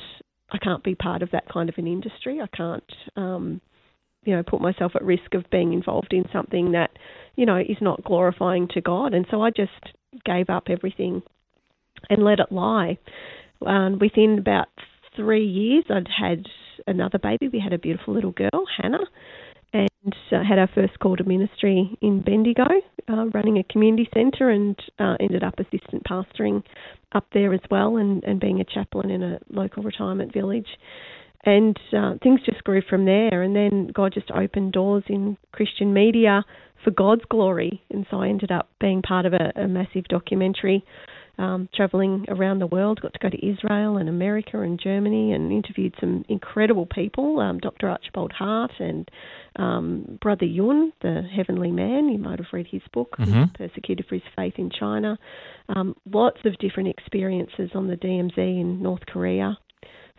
I 0.51 0.57
can't 0.57 0.83
be 0.83 0.95
part 0.95 1.21
of 1.21 1.31
that 1.31 1.47
kind 1.51 1.69
of 1.69 1.75
an 1.77 1.87
industry. 1.87 2.41
I 2.41 2.47
can't, 2.55 2.91
um, 3.15 3.61
you 4.23 4.35
know, 4.35 4.43
put 4.43 4.61
myself 4.61 4.91
at 4.95 5.03
risk 5.03 5.33
of 5.33 5.49
being 5.51 5.73
involved 5.73 6.13
in 6.13 6.25
something 6.31 6.73
that, 6.73 6.91
you 7.35 7.45
know, 7.45 7.57
is 7.57 7.77
not 7.81 8.03
glorifying 8.03 8.67
to 8.73 8.81
God. 8.81 9.13
And 9.13 9.25
so 9.31 9.41
I 9.41 9.49
just 9.49 9.71
gave 10.25 10.49
up 10.49 10.65
everything 10.69 11.23
and 12.09 12.23
let 12.23 12.39
it 12.39 12.51
lie. 12.51 12.97
Um, 13.65 13.99
within 13.99 14.37
about 14.39 14.67
three 15.15 15.45
years, 15.45 15.85
I'd 15.89 16.07
had 16.07 16.45
another 16.87 17.19
baby. 17.19 17.47
We 17.47 17.59
had 17.59 17.73
a 17.73 17.79
beautiful 17.79 18.13
little 18.13 18.31
girl, 18.31 18.65
Hannah, 18.81 19.05
and 19.73 20.15
uh, 20.31 20.43
had 20.47 20.59
our 20.59 20.69
first 20.73 20.99
call 20.99 21.15
to 21.17 21.23
ministry 21.23 21.97
in 22.01 22.21
Bendigo, 22.21 22.65
uh, 23.09 23.25
running 23.33 23.57
a 23.57 23.63
community 23.63 24.09
centre, 24.13 24.49
and 24.49 24.75
uh, 24.99 25.15
ended 25.19 25.43
up 25.43 25.59
assistant 25.59 26.03
pastoring 26.09 26.63
up 27.13 27.27
there 27.33 27.53
as 27.53 27.61
well, 27.69 27.97
and, 27.97 28.23
and 28.23 28.39
being 28.39 28.61
a 28.61 28.65
chaplain 28.65 29.11
in 29.11 29.23
a 29.23 29.39
local 29.49 29.83
retirement 29.83 30.33
village. 30.33 30.67
And 31.43 31.77
uh, 31.97 32.13
things 32.21 32.41
just 32.45 32.63
grew 32.63 32.81
from 32.87 33.05
there, 33.05 33.41
and 33.41 33.55
then 33.55 33.87
God 33.93 34.13
just 34.13 34.29
opened 34.31 34.73
doors 34.73 35.03
in 35.07 35.37
Christian 35.51 35.93
media 35.93 36.43
for 36.83 36.91
God's 36.91 37.23
glory, 37.29 37.81
and 37.89 38.05
so 38.09 38.21
I 38.21 38.27
ended 38.27 38.51
up 38.51 38.69
being 38.79 39.01
part 39.01 39.25
of 39.25 39.33
a, 39.33 39.51
a 39.55 39.67
massive 39.67 40.05
documentary 40.05 40.83
um, 41.37 41.69
traveling 41.73 42.25
around 42.27 42.59
the 42.59 42.67
world. 42.67 42.99
Got 43.01 43.13
to 43.13 43.19
go 43.19 43.29
to 43.29 43.47
Israel 43.47 43.97
and 43.97 44.07
America 44.09 44.59
and 44.61 44.79
Germany 44.79 45.31
and 45.33 45.51
interviewed 45.51 45.95
some 45.99 46.25
incredible 46.29 46.85
people. 46.85 47.39
Um, 47.39 47.59
Dr. 47.59 47.89
Archibald 47.89 48.31
Hart 48.33 48.71
and 48.79 49.09
um, 49.55 50.19
Brother 50.21 50.45
Yun, 50.45 50.91
the 51.01 51.23
Heavenly 51.35 51.71
Man. 51.71 52.09
You 52.09 52.19
might 52.19 52.37
have 52.39 52.47
read 52.53 52.67
his 52.69 52.81
book, 52.93 53.15
Mhm. 53.17 53.53
Persecuted 53.55 54.05
for 54.07 54.15
His 54.15 54.23
Faith 54.35 54.55
in 54.57 54.69
China. 54.69 55.17
Um, 55.69 55.95
lots 56.11 56.39
of 56.45 56.57
different 56.59 56.89
experiences 56.89 57.71
on 57.73 57.87
the 57.87 57.95
DMZ 57.97 58.37
in 58.37 58.81
North 58.83 59.05
Korea, 59.07 59.57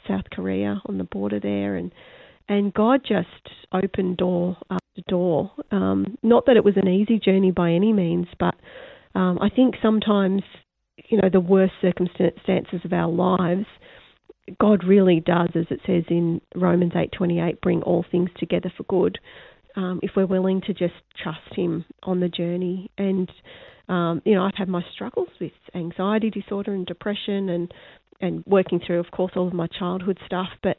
South 0.09 0.25
Korea, 0.30 0.80
on 0.87 0.99
the 0.99 1.04
border 1.04 1.40
there, 1.40 1.76
and 1.76 1.92
and 2.49 2.75
God 2.75 3.02
just 3.06 3.28
opened 3.73 4.16
door 4.16 4.56
after 4.68 5.02
door. 5.09 5.52
Um, 5.71 6.18
not 6.23 6.47
that 6.47 6.56
it 6.56 6.64
was 6.64 6.76
an 6.76 6.88
easy 6.88 7.18
journey 7.18 7.50
by 7.50 7.73
any 7.73 7.92
means, 7.92 8.26
but 8.38 8.54
um, 9.14 9.38
I 9.40 9.49
think 9.49 9.76
sometimes 9.82 10.42
you 11.09 11.21
know 11.21 11.28
the 11.30 11.40
worst 11.40 11.75
circumstances 11.80 12.80
of 12.85 12.92
our 12.92 13.11
lives 13.11 13.66
God 14.59 14.85
really 14.85 15.21
does 15.21 15.50
as 15.54 15.66
it 15.71 15.80
says 15.87 16.04
in 16.09 16.40
Romans 16.54 16.92
8:28 16.92 17.61
bring 17.61 17.82
all 17.82 18.04
things 18.11 18.30
together 18.38 18.73
for 18.76 18.85
good 18.85 19.18
um, 19.76 20.00
if 20.02 20.12
we're 20.16 20.26
willing 20.26 20.61
to 20.62 20.75
just 20.75 20.94
trust 21.23 21.54
him 21.54 21.85
on 22.02 22.21
the 22.21 22.28
journey 22.28 22.90
and 22.99 23.30
um, 23.88 24.23
you 24.25 24.35
know 24.35 24.44
I've 24.44 24.54
had 24.56 24.68
my 24.68 24.85
struggles 24.92 25.28
with 25.40 25.52
anxiety 25.75 26.30
disorder 26.30 26.75
and 26.75 26.87
depression 26.87 27.49
and 27.49 27.73
and 28.22 28.42
working 28.46 28.80
through 28.84 29.00
of 29.00 29.10
course 29.10 29.32
all 29.36 29.48
of 29.48 29.52
my 29.52 29.66
childhood 29.66 30.18
stuff 30.24 30.48
but 30.62 30.78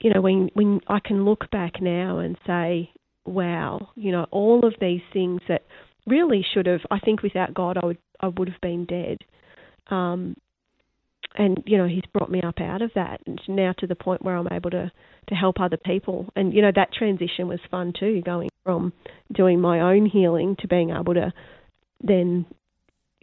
you 0.00 0.12
know 0.12 0.20
when 0.20 0.50
when 0.54 0.80
I 0.88 0.98
can 1.00 1.24
look 1.24 1.50
back 1.50 1.80
now 1.80 2.18
and 2.18 2.36
say 2.46 2.90
wow 3.24 3.88
you 3.94 4.12
know 4.12 4.26
all 4.30 4.66
of 4.66 4.74
these 4.80 5.00
things 5.12 5.40
that 5.48 5.62
really 6.06 6.44
should 6.52 6.66
have 6.66 6.80
I 6.90 6.98
think 6.98 7.22
without 7.22 7.54
God 7.54 7.78
I 7.82 7.86
would 7.86 7.98
I 8.20 8.28
would 8.28 8.48
have 8.48 8.60
been 8.60 8.84
dead. 8.84 9.18
Um, 9.90 10.36
and 11.34 11.62
you 11.66 11.78
know 11.78 11.86
he's 11.86 12.04
brought 12.12 12.30
me 12.30 12.42
up 12.42 12.60
out 12.60 12.82
of 12.82 12.90
that 12.94 13.20
and 13.26 13.40
now 13.48 13.72
to 13.78 13.86
the 13.86 13.94
point 13.94 14.22
where 14.22 14.36
I'm 14.36 14.48
able 14.52 14.70
to 14.70 14.92
to 15.28 15.34
help 15.34 15.60
other 15.60 15.76
people. 15.76 16.28
And 16.36 16.52
you 16.52 16.62
know 16.62 16.72
that 16.74 16.92
transition 16.92 17.48
was 17.48 17.60
fun 17.70 17.92
too 17.98 18.22
going 18.24 18.50
from 18.64 18.92
doing 19.32 19.60
my 19.60 19.80
own 19.80 20.06
healing 20.06 20.56
to 20.60 20.68
being 20.68 20.90
able 20.90 21.14
to 21.14 21.32
then 22.02 22.46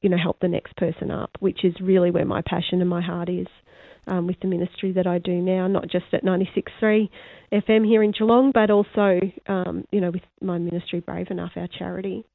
you 0.01 0.10
know 0.10 0.18
help 0.18 0.39
the 0.39 0.48
next 0.48 0.75
person 0.77 1.12
up 1.12 1.32
which 1.39 1.63
is 1.63 1.74
really 1.82 2.12
where 2.12 2.25
my 2.25 2.41
passion 2.41 2.82
and 2.82 2.89
my 2.89 3.01
heart 3.01 3.29
is 3.29 3.48
um, 4.08 4.27
with 4.27 4.39
the 4.41 4.48
ministry 4.48 4.91
that 4.91 5.08
I 5.08 5.20
do 5.20 5.34
now 5.34 5.68
not 5.68 5.88
just 5.89 6.06
at 6.13 6.24
96.3 6.24 7.10
FM 7.51 7.86
here 7.86 8.03
in 8.03 8.12
Geelong 8.12 8.51
but 8.51 8.70
also 8.70 9.20
um, 9.48 9.86
you 9.91 10.01
know 10.01 10.12
with 10.12 10.24
my 10.41 10.58
ministry 10.58 11.00
Brave 11.00 11.27
Enough 11.29 11.51
our 11.56 11.68
charity 11.68 12.25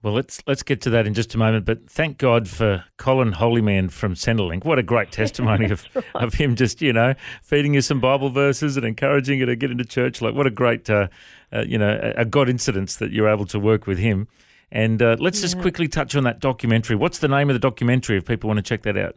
Well, 0.00 0.12
let's 0.12 0.40
let's 0.46 0.62
get 0.62 0.80
to 0.82 0.90
that 0.90 1.08
in 1.08 1.14
just 1.14 1.34
a 1.34 1.38
moment. 1.38 1.64
But 1.64 1.90
thank 1.90 2.18
God 2.18 2.48
for 2.48 2.84
Colin 2.98 3.32
Holyman 3.32 3.90
from 3.90 4.14
Centrelink. 4.14 4.64
What 4.64 4.78
a 4.78 4.82
great 4.84 5.10
testimony 5.10 5.70
of, 5.72 5.84
of 6.14 6.34
him 6.34 6.54
just 6.54 6.80
you 6.80 6.92
know 6.92 7.14
feeding 7.42 7.74
you 7.74 7.80
some 7.80 7.98
Bible 7.98 8.30
verses 8.30 8.76
and 8.76 8.86
encouraging 8.86 9.40
you 9.40 9.46
to 9.46 9.56
get 9.56 9.72
into 9.72 9.84
church. 9.84 10.22
Like 10.22 10.36
what 10.36 10.46
a 10.46 10.50
great 10.50 10.88
uh, 10.88 11.08
uh, 11.52 11.64
you 11.66 11.78
know 11.78 11.98
a, 12.00 12.20
a 12.20 12.24
God 12.24 12.48
incidence 12.48 12.96
that 12.96 13.10
you're 13.10 13.28
able 13.28 13.46
to 13.46 13.58
work 13.58 13.88
with 13.88 13.98
him. 13.98 14.28
And 14.70 15.00
uh, 15.00 15.16
let's 15.18 15.40
just 15.40 15.58
quickly 15.60 15.88
touch 15.88 16.14
on 16.14 16.24
that 16.24 16.40
documentary. 16.40 16.94
What's 16.96 17.18
the 17.18 17.28
name 17.28 17.48
of 17.48 17.54
the 17.54 17.60
documentary 17.60 18.18
if 18.18 18.26
people 18.26 18.48
want 18.48 18.58
to 18.58 18.62
check 18.62 18.82
that 18.82 18.96
out? 18.96 19.16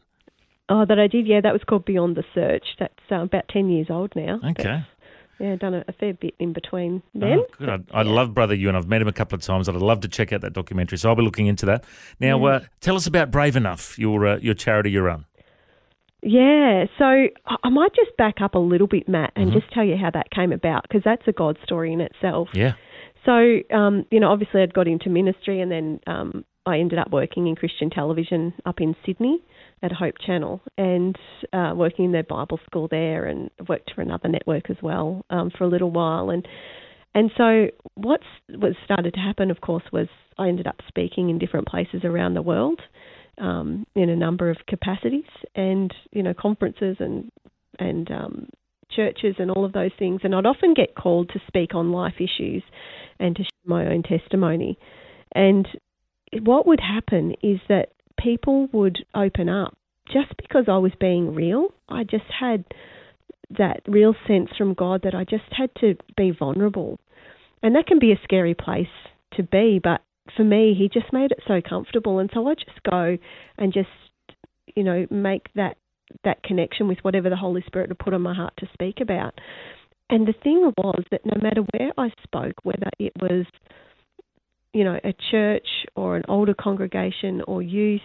Oh, 0.70 0.86
that 0.86 0.98
I 1.00 1.08
did. 1.08 1.28
Yeah, 1.28 1.42
that 1.42 1.52
was 1.52 1.62
called 1.68 1.84
Beyond 1.84 2.16
the 2.16 2.24
Search. 2.34 2.64
That's 2.80 2.94
uh, 3.12 3.24
about 3.24 3.48
ten 3.50 3.70
years 3.70 3.88
old 3.90 4.14
now. 4.16 4.40
Okay. 4.52 4.86
Yeah, 5.40 5.56
done 5.56 5.74
a, 5.74 5.84
a 5.88 5.92
fair 5.94 6.14
bit 6.14 6.36
in 6.40 6.54
between 6.54 7.02
then. 7.16 7.40
Oh, 7.40 7.46
good. 7.58 7.70
I, 7.92 8.00
I 8.00 8.04
love 8.04 8.34
Brother 8.34 8.54
Yun. 8.54 8.76
I've 8.76 8.88
met 8.88 9.02
him 9.02 9.08
a 9.08 9.12
couple 9.12 9.36
of 9.36 9.42
times. 9.42 9.68
I'd 9.68 9.76
love 9.76 10.00
to 10.02 10.08
check 10.08 10.32
out 10.32 10.42
that 10.42 10.54
documentary. 10.54 11.00
So 11.00 11.10
I'll 11.10 11.16
be 11.16 11.24
looking 11.24 11.48
into 11.48 11.66
that. 11.66 11.84
Now, 12.20 12.40
Yeah. 12.40 12.54
uh, 12.54 12.60
tell 12.80 12.96
us 12.96 13.08
about 13.08 13.32
Brave 13.32 13.56
Enough, 13.56 13.98
your 14.00 14.26
uh, 14.28 14.38
your 14.38 14.54
charity 14.54 14.92
you 14.92 15.02
run. 15.02 15.26
Yeah, 16.24 16.86
so 17.00 17.28
I 17.64 17.70
might 17.70 17.96
just 17.96 18.16
back 18.18 18.36
up 18.42 18.54
a 18.54 18.60
little 18.60 18.86
bit, 18.86 19.10
Matt, 19.10 19.32
and 19.36 19.50
Mhm. 19.52 19.54
just 19.60 19.72
tell 19.74 19.84
you 19.84 19.98
how 19.98 20.12
that 20.12 20.30
came 20.30 20.52
about 20.52 20.84
because 20.84 21.02
that's 21.04 21.28
a 21.28 21.32
God 21.32 21.58
story 21.64 21.92
in 21.92 22.00
itself. 22.00 22.50
Yeah. 22.54 22.74
So, 23.26 23.60
um, 23.76 24.06
you 24.12 24.20
know, 24.20 24.32
obviously 24.32 24.62
I'd 24.62 24.74
got 24.74 24.88
into 24.88 25.10
ministry 25.10 25.62
and 25.62 25.72
then 25.72 26.00
um, 26.08 26.46
I 26.66 26.80
ended 26.80 27.00
up 27.00 27.12
working 27.12 27.48
in 27.48 27.56
Christian 27.56 27.90
television 27.90 28.54
up 28.66 28.82
in 28.82 28.96
Sydney 29.06 29.40
at 29.84 29.92
Hope 29.92 30.16
Channel 30.26 30.62
and 30.78 31.16
uh, 31.54 31.74
working 31.76 32.06
in 32.06 32.12
their 32.12 32.24
Bible 32.24 32.60
school 32.66 32.88
there 32.90 33.26
and 33.26 33.50
worked 33.68 33.92
for 33.96 34.02
another 34.02 34.30
network 34.30 34.70
as 34.70 34.78
well 34.82 35.26
um, 35.30 35.52
for 35.56 35.64
a 35.64 35.68
little 35.68 35.92
while. 35.92 36.30
And 36.30 36.48
and 37.14 37.30
so 37.38 37.68
what 37.96 38.22
started 38.86 39.14
to 39.16 39.20
happen, 39.20 39.52
of 39.52 39.60
course, 39.60 39.84
was 39.92 40.08
I 40.38 40.48
ended 40.48 40.68
up 40.68 40.78
speaking 40.88 41.30
in 41.30 41.40
different 41.40 41.68
places 41.68 42.02
around 42.04 42.36
the 42.36 42.42
world 42.42 42.80
um, 43.38 43.86
in 43.96 44.10
a 44.10 44.16
number 44.16 44.50
of 44.50 44.58
capacities 44.68 45.26
and, 45.56 45.94
you 46.12 46.24
know, 46.24 46.34
conferences 46.34 46.98
and, 47.00 47.30
and 47.80 48.10
um, 48.12 48.50
churches 48.96 49.36
and 49.40 49.52
all 49.52 49.66
of 49.66 49.74
those 49.74 49.92
things. 49.98 50.22
And 50.24 50.36
I'd 50.36 50.46
often 50.46 50.74
get 50.74 50.96
called 50.96 51.30
to 51.30 51.40
speak 51.48 51.74
on 51.76 51.92
life 51.92 52.16
issues 52.20 52.64
and 53.20 53.36
to 53.36 53.44
share 53.44 53.66
my 53.66 53.86
own 53.88 54.04
testimony. 54.04 54.78
And 55.34 55.68
what 56.42 56.68
would 56.68 56.80
happen 56.80 57.36
is 57.42 57.60
that 57.70 57.90
people 58.20 58.68
would 58.72 59.00
open 59.16 59.50
up 59.50 59.78
just 60.12 60.36
because 60.38 60.66
I 60.68 60.78
was 60.78 60.92
being 61.00 61.36
real. 61.36 61.70
I 61.90 62.04
just 62.04 62.26
had 62.40 62.66
that 63.58 63.82
real 63.88 64.16
sense 64.28 64.50
from 64.58 64.74
God 64.74 65.02
that 65.04 65.16
I 65.16 65.24
just 65.24 65.44
had 65.52 65.70
to 65.82 65.96
be 66.16 66.32
vulnerable. 66.32 67.00
And 67.64 67.76
that 67.76 67.88
can 67.88 68.00
be 68.00 68.12
a 68.12 68.20
scary 68.24 68.56
place 68.56 68.88
to 69.34 69.44
be, 69.44 69.80
but 69.82 70.02
for 70.36 70.44
me, 70.44 70.74
He 70.78 70.90
just 70.90 71.12
made 71.14 71.32
it 71.32 71.42
so 71.48 71.62
comfortable. 71.68 72.20
And 72.20 72.30
so 72.34 72.48
I 72.48 72.56
just 72.56 72.84
go 72.90 73.18
and 73.58 73.74
just, 73.74 73.90
you 74.76 74.84
know, 74.84 75.06
make 75.10 75.48
that 75.56 75.78
that 76.24 76.44
connection 76.44 76.88
with 76.88 77.00
whatever 77.02 77.30
the 77.30 77.36
Holy 77.36 77.64
Spirit 77.66 77.90
had 77.90 78.00
put 78.00 78.14
on 78.14 78.22
my 78.22 78.34
heart 78.34 78.54
to 78.58 78.70
speak 78.74 79.00
about. 79.02 79.34
And 80.10 80.28
the 80.28 80.34
thing 80.44 80.72
was 80.78 81.04
that 81.12 81.26
no 81.26 81.38
matter 81.42 81.62
where 81.74 81.92
I 81.98 82.12
spoke, 82.24 82.56
whether 82.64 82.90
it 83.00 83.14
was, 83.22 83.46
you 84.74 84.84
know, 84.84 85.00
a 85.04 85.14
church 85.32 85.68
or 85.96 86.18
an 86.18 86.24
older 86.28 86.54
congregation 86.54 87.42
or 87.48 87.62
youth, 87.62 88.02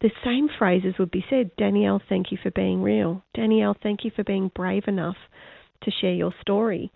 the 0.00 0.10
same 0.24 0.48
phrases 0.58 0.94
would 0.98 1.10
be 1.10 1.24
said. 1.28 1.50
Danielle, 1.56 2.00
thank 2.08 2.30
you 2.30 2.38
for 2.40 2.50
being 2.50 2.82
real. 2.82 3.24
Danielle, 3.34 3.76
thank 3.82 4.04
you 4.04 4.12
for 4.14 4.22
being 4.22 4.50
brave 4.54 4.84
enough 4.86 5.16
to 5.82 5.90
share 5.90 6.12
your 6.12 6.32
story. 6.40 6.92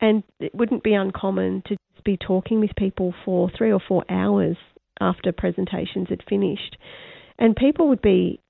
And 0.00 0.22
it 0.38 0.54
wouldn't 0.54 0.84
be 0.84 0.94
uncommon 0.94 1.62
to 1.66 1.76
be 2.04 2.16
talking 2.16 2.60
with 2.60 2.70
people 2.76 3.12
for 3.24 3.50
three 3.56 3.72
or 3.72 3.80
four 3.86 4.04
hours 4.08 4.56
after 5.00 5.32
presentations 5.32 6.08
had 6.08 6.22
finished. 6.28 6.76
And 7.38 7.54
people 7.56 7.88
would 7.88 8.02
be 8.02 8.40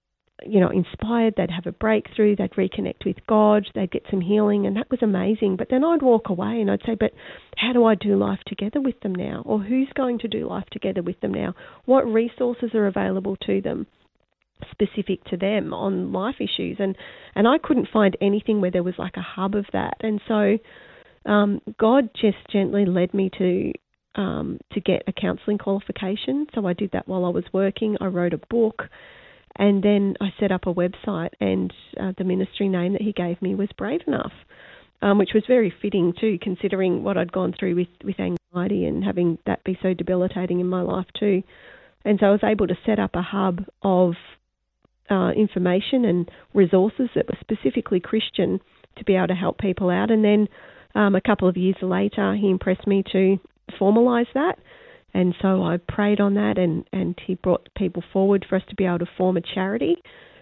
you 0.45 0.61
know, 0.61 0.71
inspired. 0.71 1.35
They'd 1.37 1.50
have 1.50 1.66
a 1.66 1.73
breakthrough. 1.73 2.37
They'd 2.37 2.52
reconnect 2.52 3.04
with 3.04 3.16
God. 3.26 3.66
They'd 3.75 3.90
get 3.90 4.04
some 4.11 4.21
healing, 4.21 4.66
and 4.66 4.76
that 4.76 4.90
was 4.90 5.02
amazing. 5.02 5.57
But 5.57 5.68
then 5.71 5.85
I'd 5.85 6.02
walk 6.02 6.28
away 6.28 6.61
and 6.61 6.71
I'd 6.71 6.83
say, 6.85 6.95
"But 6.95 7.12
how 7.57 7.73
do 7.73 7.85
I 7.85 7.95
do 7.95 8.16
life 8.16 8.40
together 8.47 8.80
with 8.80 9.00
them 9.00 9.14
now? 9.14 9.42
Or 9.45 9.61
who's 9.61 9.92
going 9.95 10.18
to 10.21 10.28
do 10.28 10.47
life 10.49 10.68
together 10.71 11.02
with 11.02 11.21
them 11.21 11.33
now? 11.33 11.54
What 11.85 12.07
resources 12.07 12.75
are 12.75 12.87
available 12.87 13.37
to 13.47 13.61
them?" 13.61 13.87
specific 14.73 15.23
to 15.25 15.37
them 15.37 15.73
on 15.73 16.12
life 16.12 16.37
issues 16.40 16.76
and 16.80 16.97
and 17.37 17.47
I 17.47 17.59
couldn't 17.59 17.88
find 17.92 18.16
anything 18.21 18.61
where 18.61 18.73
there 18.73 18.83
was 18.83 18.99
like 18.99 19.16
a 19.16 19.23
hub 19.23 19.54
of 19.54 19.66
that 19.73 19.95
and 20.00 20.21
so 20.26 20.59
um, 21.30 21.61
God 21.78 22.11
just 22.21 22.38
gently 22.50 22.85
led 22.85 23.14
me 23.14 23.30
to 23.38 23.73
um, 24.16 24.59
to 24.73 24.80
get 24.80 25.04
a 25.07 25.12
counselling 25.12 25.59
qualification 25.59 26.47
so 26.54 26.66
I 26.66 26.73
did 26.73 26.90
that 26.92 27.07
while 27.07 27.25
I 27.25 27.28
was 27.28 27.45
working 27.52 27.97
I 28.00 28.07
wrote 28.07 28.35
a 28.35 28.40
book 28.50 28.85
and 29.57 29.83
then 29.83 30.14
I 30.21 30.33
set 30.38 30.52
up 30.52 30.67
a 30.67 30.75
website, 30.75 31.31
and 31.40 31.73
uh, 32.00 32.12
the 32.17 32.25
ministry 32.25 32.69
name 32.69 32.93
that 32.93 33.02
he 33.02 33.12
gave 33.12 33.40
me 33.43 33.55
was 33.55 33.69
Brave 33.76 34.00
Enough, 34.07 34.33
um, 35.02 35.19
which 35.19 35.31
was 35.35 35.45
very 35.47 35.73
fitting 35.83 36.12
too, 36.19 36.38
considering 36.40 37.02
what 37.02 37.17
I'd 37.17 37.33
gone 37.33 37.55
through 37.59 37.76
with 37.76 37.88
with 38.05 38.17
anxiety 38.21 38.85
and 38.85 39.05
having 39.05 39.38
that 39.47 39.64
be 39.64 39.78
so 39.83 39.95
debilitating 39.95 40.61
in 40.61 40.69
my 40.69 40.83
life 40.83 41.07
too. 41.19 41.43
And 42.05 42.19
so 42.21 42.26
I 42.26 42.31
was 42.31 42.45
able 42.45 42.67
to 42.69 42.78
set 42.87 42.99
up 42.99 43.14
a 43.14 43.23
hub 43.23 43.64
of 43.83 44.14
uh, 45.11 45.31
information 45.31 46.05
and 46.05 46.31
resources 46.55 47.09
that 47.14 47.26
were 47.28 47.38
specifically 47.40 48.00
Christian 48.00 48.61
to 48.97 49.05
be 49.05 49.17
able 49.17 49.28
to 49.28 49.35
help 49.35 49.59
people 49.59 49.90
out. 49.90 50.11
And 50.11 50.25
then 50.25 50.49
um, 50.95 51.14
a 51.14 51.21
couple 51.21 51.49
of 51.49 51.57
years 51.57 51.76
later, 51.83 52.35
he 52.35 52.50
impressed 52.50 52.87
me 52.87 53.02
to 53.12 53.38
formalise 53.81 54.26
that. 54.35 54.59
And 55.15 55.35
so 55.41 55.62
I 55.62 55.79
prayed 55.79 56.21
on 56.21 56.35
that, 56.35 56.59
and, 56.59 56.85
and 56.93 57.19
he 57.27 57.35
brought 57.35 57.69
people 57.77 58.03
forward 58.12 58.45
for 58.49 58.57
us 58.57 58.62
to 58.69 58.75
be 58.77 58.85
able 58.85 59.00
to 59.00 59.07
form 59.17 59.37
a 59.37 59.41
charity 59.41 59.97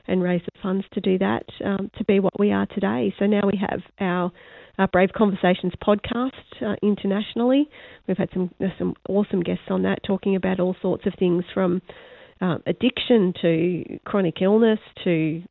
and 0.09 0.23
raise 0.23 0.43
the 0.45 0.61
funds 0.63 0.85
to 0.93 1.01
do 1.01 1.19
that 1.19 1.45
um, 1.65 1.91
to 1.99 2.05
be 2.05 2.21
what 2.21 2.39
we 2.39 2.53
are 2.53 2.67
today. 2.67 3.15
So 3.19 3.27
now 3.27 3.43
we 3.45 3.59
have 3.59 3.81
our, 4.01 4.33
our 4.79 4.89
Brave 4.89 5.11
Conversations 5.17 5.73
podcast 5.85 6.31
uh, 6.65 6.77
internationally. 6.83 7.69
We've 8.07 8.17
had 8.17 8.29
some 8.33 8.51
some 8.79 8.95
awesome 9.09 9.43
guests 9.43 9.65
on 9.69 9.83
that 9.83 10.01
talking 10.07 10.37
about 10.37 10.61
all 10.61 10.77
sorts 10.81 11.07
of 11.07 11.15
things 11.19 11.45
from 11.53 11.83
um, 12.41 12.63
addiction 12.67 13.33
to 13.41 13.99
chronic 14.05 14.43
illness 14.43 14.79
to 15.05 15.43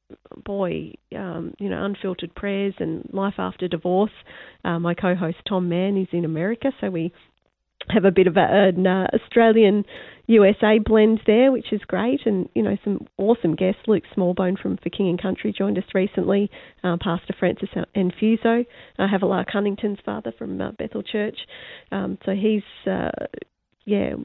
boy, 0.45 0.93
um, 1.15 1.53
you 1.59 1.69
know, 1.69 1.83
unfiltered 1.83 2.33
prayers 2.35 2.75
and 2.79 3.09
life 3.11 3.35
after 3.37 3.67
divorce. 3.67 4.11
Uh, 4.63 4.79
my 4.79 4.93
co-host 4.93 5.37
Tom 5.49 5.67
Mann 5.67 5.97
is 5.97 6.07
in 6.11 6.25
America, 6.25 6.71
so 6.79 6.89
we 6.89 7.11
have 7.89 8.05
a 8.05 8.11
bit 8.11 8.27
of 8.27 8.37
a, 8.37 8.71
an 8.75 8.85
uh, 8.85 9.07
Australian 9.13 9.85
USA 10.27 10.79
blend 10.79 11.21
there, 11.27 11.51
which 11.51 11.71
is 11.71 11.81
great, 11.87 12.21
and 12.25 12.49
you 12.55 12.63
know 12.63 12.77
some 12.83 13.07
awesome 13.17 13.55
guests. 13.55 13.81
Luke 13.87 14.03
Smallbone 14.15 14.59
from 14.59 14.77
For 14.77 14.89
King 14.89 15.09
and 15.09 15.21
Country 15.21 15.53
joined 15.55 15.77
us 15.77 15.83
recently. 15.93 16.49
Uh, 16.83 16.97
Pastor 16.99 17.35
Francis 17.37 17.69
Anfuso, 17.95 18.65
uh, 18.97 19.07
Havilah 19.07 19.45
Cunnington's 19.51 19.99
father 20.03 20.31
from 20.37 20.59
uh, 20.59 20.71
Bethel 20.71 21.03
Church. 21.03 21.37
Um, 21.91 22.17
so 22.25 22.33
he's 22.33 22.63
uh, 22.91 23.11
yeah 23.85 24.15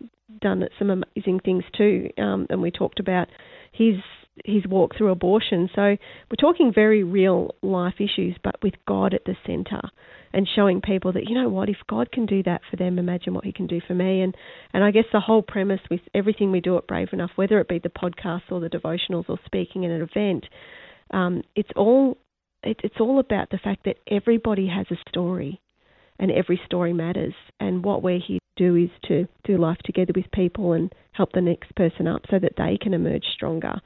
done 0.41 0.65
some 0.79 0.91
amazing 0.91 1.41
things 1.45 1.65
too, 1.77 2.11
um, 2.17 2.47
and 2.49 2.63
we 2.63 2.71
talked 2.71 3.01
about 3.01 3.29
his 3.73 3.97
his 4.45 4.67
walk 4.67 4.97
through 4.97 5.11
abortion. 5.11 5.69
So 5.75 5.83
we're 5.83 6.41
talking 6.41 6.73
very 6.75 7.05
real 7.05 7.55
life 7.63 7.97
issues, 8.01 8.37
but 8.43 8.57
with 8.63 8.75
God 8.87 9.13
at 9.13 9.25
the 9.25 9.37
centre 9.47 9.91
and 10.33 10.49
showing 10.55 10.81
people 10.81 11.13
that 11.13 11.29
you 11.29 11.35
know 11.35 11.49
what 11.49 11.69
if 11.69 11.79
God 11.89 12.13
can 12.13 12.27
do 12.27 12.43
that 12.45 12.61
for 12.71 12.77
them 12.77 12.99
imagine 12.99 13.35
what 13.35 13.45
he 13.45 13.53
can 13.53 13.67
do 13.67 13.81
for 13.87 13.95
me. 13.95 14.23
And 14.23 14.35
and 14.73 14.85
I 14.85 14.91
guess 14.91 15.07
the 15.13 15.21
whole 15.21 15.43
premise 15.43 15.81
with 15.91 16.01
everything 16.15 16.53
we 16.53 16.61
do 16.61 16.77
at 16.77 16.87
Brave 16.87 17.09
Enough 17.13 17.33
whether 17.37 17.59
it 17.61 17.69
be 17.69 17.79
the 17.79 17.89
podcast 17.89 18.51
or 18.51 18.61
the 18.61 18.69
devotionals 18.69 19.29
or 19.29 19.39
speaking 19.47 19.85
at 19.85 19.91
an 19.91 20.03
event 20.03 20.45
um, 21.13 21.43
it's 21.57 21.71
all 21.77 22.17
it, 22.63 22.81
it's 22.85 23.01
all 23.01 23.19
about 23.19 23.51
the 23.51 23.59
fact 23.59 23.85
that 23.85 23.97
everybody 24.11 24.69
has 24.69 24.87
a 24.91 25.09
story 25.09 25.61
and 26.19 26.31
every 26.31 26.61
story 26.67 26.93
matters. 26.93 27.35
And 27.59 27.85
what 27.85 28.03
we're 28.03 28.21
here 28.21 28.39
to 28.57 28.65
do 28.65 28.77
is 28.77 28.91
to 29.09 29.27
do 29.45 29.57
life 29.57 29.79
together 29.85 30.13
with 30.15 30.31
people 30.33 30.75
and 30.75 30.93
help 31.13 31.33
the 31.33 31.41
next 31.41 31.75
person 31.75 32.07
up 32.07 32.23
so 32.31 32.39
that 32.39 32.53
they 32.57 32.79
can 32.81 32.95
emerge 32.95 33.25
stronger. 33.35 33.81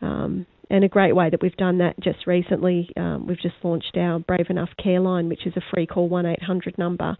Um, 0.00 0.46
and 0.72 0.84
a 0.84 0.88
great 0.88 1.14
way 1.14 1.28
that 1.28 1.42
we've 1.42 1.56
done 1.56 1.78
that 1.78 2.00
just 2.00 2.26
recently, 2.26 2.88
um, 2.96 3.26
we've 3.26 3.40
just 3.40 3.54
launched 3.62 3.94
our 3.94 4.18
Brave 4.18 4.46
Enough 4.48 4.70
Care 4.82 5.00
Line, 5.00 5.28
which 5.28 5.46
is 5.46 5.52
a 5.54 5.60
free 5.70 5.86
call 5.86 6.08
1 6.08 6.24
800 6.24 6.78
number 6.78 7.14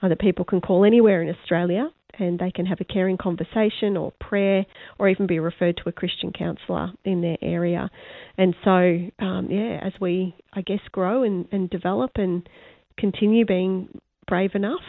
uh, 0.00 0.08
that 0.08 0.20
people 0.20 0.44
can 0.44 0.60
call 0.60 0.84
anywhere 0.84 1.20
in 1.20 1.28
Australia 1.28 1.90
and 2.18 2.38
they 2.38 2.52
can 2.52 2.64
have 2.64 2.80
a 2.80 2.84
caring 2.84 3.16
conversation 3.16 3.96
or 3.96 4.12
prayer 4.20 4.64
or 5.00 5.08
even 5.08 5.26
be 5.26 5.40
referred 5.40 5.78
to 5.78 5.88
a 5.88 5.92
Christian 5.92 6.32
counsellor 6.32 6.92
in 7.04 7.22
their 7.22 7.38
area. 7.42 7.90
And 8.38 8.54
so, 8.62 8.70
um, 9.18 9.48
yeah, 9.50 9.80
as 9.82 9.94
we, 10.00 10.36
I 10.52 10.60
guess, 10.60 10.80
grow 10.92 11.24
and, 11.24 11.48
and 11.50 11.68
develop 11.68 12.12
and 12.16 12.48
continue 12.96 13.44
being 13.44 13.88
brave 14.28 14.54
enough 14.54 14.82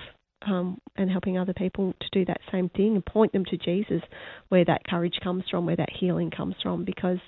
um, 0.46 0.80
and 0.98 1.10
helping 1.10 1.40
other 1.40 1.54
people 1.54 1.94
to 2.00 2.08
do 2.12 2.26
that 2.26 2.42
same 2.52 2.70
thing 2.70 2.94
and 2.94 3.04
point 3.04 3.34
them 3.34 3.46
to 3.46 3.58
Jesus, 3.58 4.04
where 4.50 4.66
that 4.66 4.86
courage 4.86 5.16
comes 5.24 5.46
from, 5.50 5.66
where 5.66 5.78
that 5.78 5.90
healing 5.98 6.30
comes 6.30 6.56
from, 6.62 6.86
because 6.86 7.20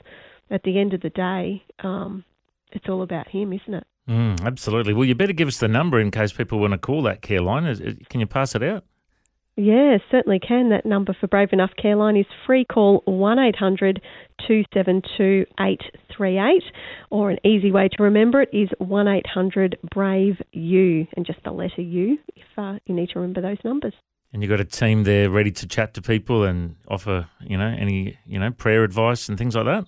at 0.50 0.64
the 0.64 0.80
end 0.80 0.94
of 0.94 1.02
the 1.02 1.10
day, 1.10 1.64
um, 1.80 2.24
it's 2.72 2.88
all 2.89 3.02
about 3.02 3.28
him, 3.28 3.54
isn't 3.54 3.74
it? 3.74 3.88
Mm, 4.10 4.43
absolutely. 4.46 4.93
Well, 4.93 5.06
you 5.06 5.15
better 5.15 5.34
give 5.34 5.48
us 5.48 5.58
the 5.58 5.67
number 5.67 6.00
in 6.00 6.12
case 6.12 6.32
people 6.32 6.60
want 6.60 6.74
to 6.74 6.78
call 6.78 7.02
that 7.04 7.22
care 7.22 7.41
line. 7.41 7.65
Can 8.10 8.19
you 8.19 8.28
pass 8.28 8.54
it 8.54 8.62
out? 8.62 8.84
Yeah, 9.58 9.98
certainly 10.12 10.39
can. 10.39 10.69
That 10.69 10.86
number 10.86 11.15
for 11.17 11.28
Brave 11.28 11.54
Enough 11.54 11.72
Care 11.82 11.96
Line 11.96 12.17
is 12.17 12.26
free 12.46 12.65
call 12.65 13.04
1 13.06 13.39
800 13.39 14.02
272 14.46 15.46
838, 15.58 16.63
or 17.10 17.32
an 17.32 17.38
easy 17.46 17.72
way 17.72 17.88
to 17.88 18.04
remember 18.04 18.41
it 18.41 18.50
is 18.52 18.67
1 18.80 19.08
800 19.08 19.78
Brave 19.93 20.41
U, 20.52 21.08
and 21.15 21.26
just 21.26 21.39
the 21.46 21.52
letter 21.52 21.82
U 21.82 22.17
if 22.36 22.43
uh, 22.58 22.80
you 22.86 22.93
need 22.93 23.10
to 23.12 23.19
remember 23.19 23.39
those 23.39 23.58
numbers. 23.63 23.93
And 24.34 24.43
you've 24.43 24.50
got 24.50 24.60
a 24.60 24.65
team 24.65 25.04
there 25.04 25.30
ready 25.30 25.52
to 25.52 25.67
chat 25.67 25.93
to 25.93 26.02
people 26.02 26.43
and 26.43 26.76
offer, 26.89 27.30
you 27.39 27.58
know, 27.58 27.67
any, 27.67 28.17
you 28.26 28.38
know, 28.38 28.52
prayer 28.52 28.84
advice 28.84 29.30
and 29.30 29.38
things 29.38 29.56
like 29.56 29.65
that? 29.65 29.86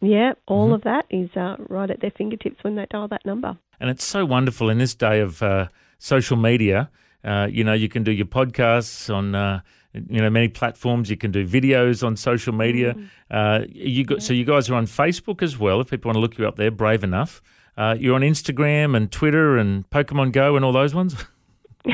Yeah, 0.00 0.34
all 0.46 0.66
mm-hmm. 0.66 0.74
of 0.74 0.82
that 0.82 1.06
is 1.10 1.30
uh, 1.36 1.56
right 1.68 1.90
at 1.90 2.00
their 2.00 2.10
fingertips 2.10 2.62
when 2.62 2.74
they 2.76 2.86
dial 2.90 3.08
that 3.08 3.24
number. 3.24 3.56
And 3.80 3.90
it's 3.90 4.04
so 4.04 4.24
wonderful 4.24 4.68
in 4.70 4.78
this 4.78 4.94
day 4.94 5.20
of 5.20 5.42
uh, 5.42 5.68
social 5.98 6.36
media. 6.36 6.90
Uh, 7.24 7.48
you 7.50 7.64
know, 7.64 7.72
you 7.72 7.88
can 7.88 8.04
do 8.04 8.12
your 8.12 8.26
podcasts 8.26 9.12
on, 9.12 9.34
uh, 9.34 9.60
you 9.92 10.20
know, 10.20 10.30
many 10.30 10.48
platforms. 10.48 11.10
You 11.10 11.16
can 11.16 11.30
do 11.30 11.46
videos 11.46 12.06
on 12.06 12.16
social 12.16 12.52
media. 12.52 12.94
Mm. 12.94 13.08
Uh, 13.30 13.66
you 13.72 14.04
got, 14.04 14.18
yeah. 14.18 14.24
So 14.24 14.32
you 14.32 14.44
guys 14.44 14.70
are 14.70 14.74
on 14.74 14.86
Facebook 14.86 15.42
as 15.42 15.58
well. 15.58 15.80
If 15.80 15.90
people 15.90 16.10
want 16.10 16.16
to 16.16 16.20
look 16.20 16.38
you 16.38 16.46
up 16.46 16.56
there, 16.56 16.70
brave 16.70 17.02
enough. 17.02 17.42
Uh, 17.76 17.96
you're 17.98 18.14
on 18.14 18.22
Instagram 18.22 18.96
and 18.96 19.10
Twitter 19.10 19.56
and 19.56 19.88
Pokemon 19.90 20.32
Go 20.32 20.56
and 20.56 20.64
all 20.64 20.72
those 20.72 20.94
ones. 20.94 21.16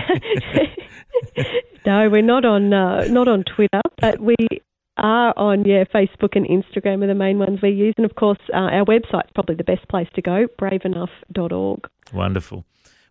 no, 1.87 2.09
we're 2.09 2.23
not 2.23 2.45
on 2.45 2.71
not 2.71 3.29
on 3.29 3.45
Twitter, 3.45 3.81
but 4.01 4.21
we 4.21 4.37
are 5.03 5.35
on 5.37 5.65
yeah 5.65 5.85
Facebook 5.85 6.37
and 6.37 6.47
Instagram 6.47 7.03
are 7.03 7.09
the 7.09 7.15
main 7.15 7.39
ones 7.39 7.61
we 7.63 7.71
use, 7.71 7.95
and 7.97 8.07
of 8.07 8.15
course 8.15 8.39
uh, 8.55 8.57
our 8.57 8.85
website's 8.85 9.31
probably 9.35 9.57
the 9.57 9.65
best 9.65 9.87
place 9.89 10.09
to 10.15 10.23
go, 10.23 10.47
braveenough.org. 10.61 11.89
Wonderful. 12.13 12.65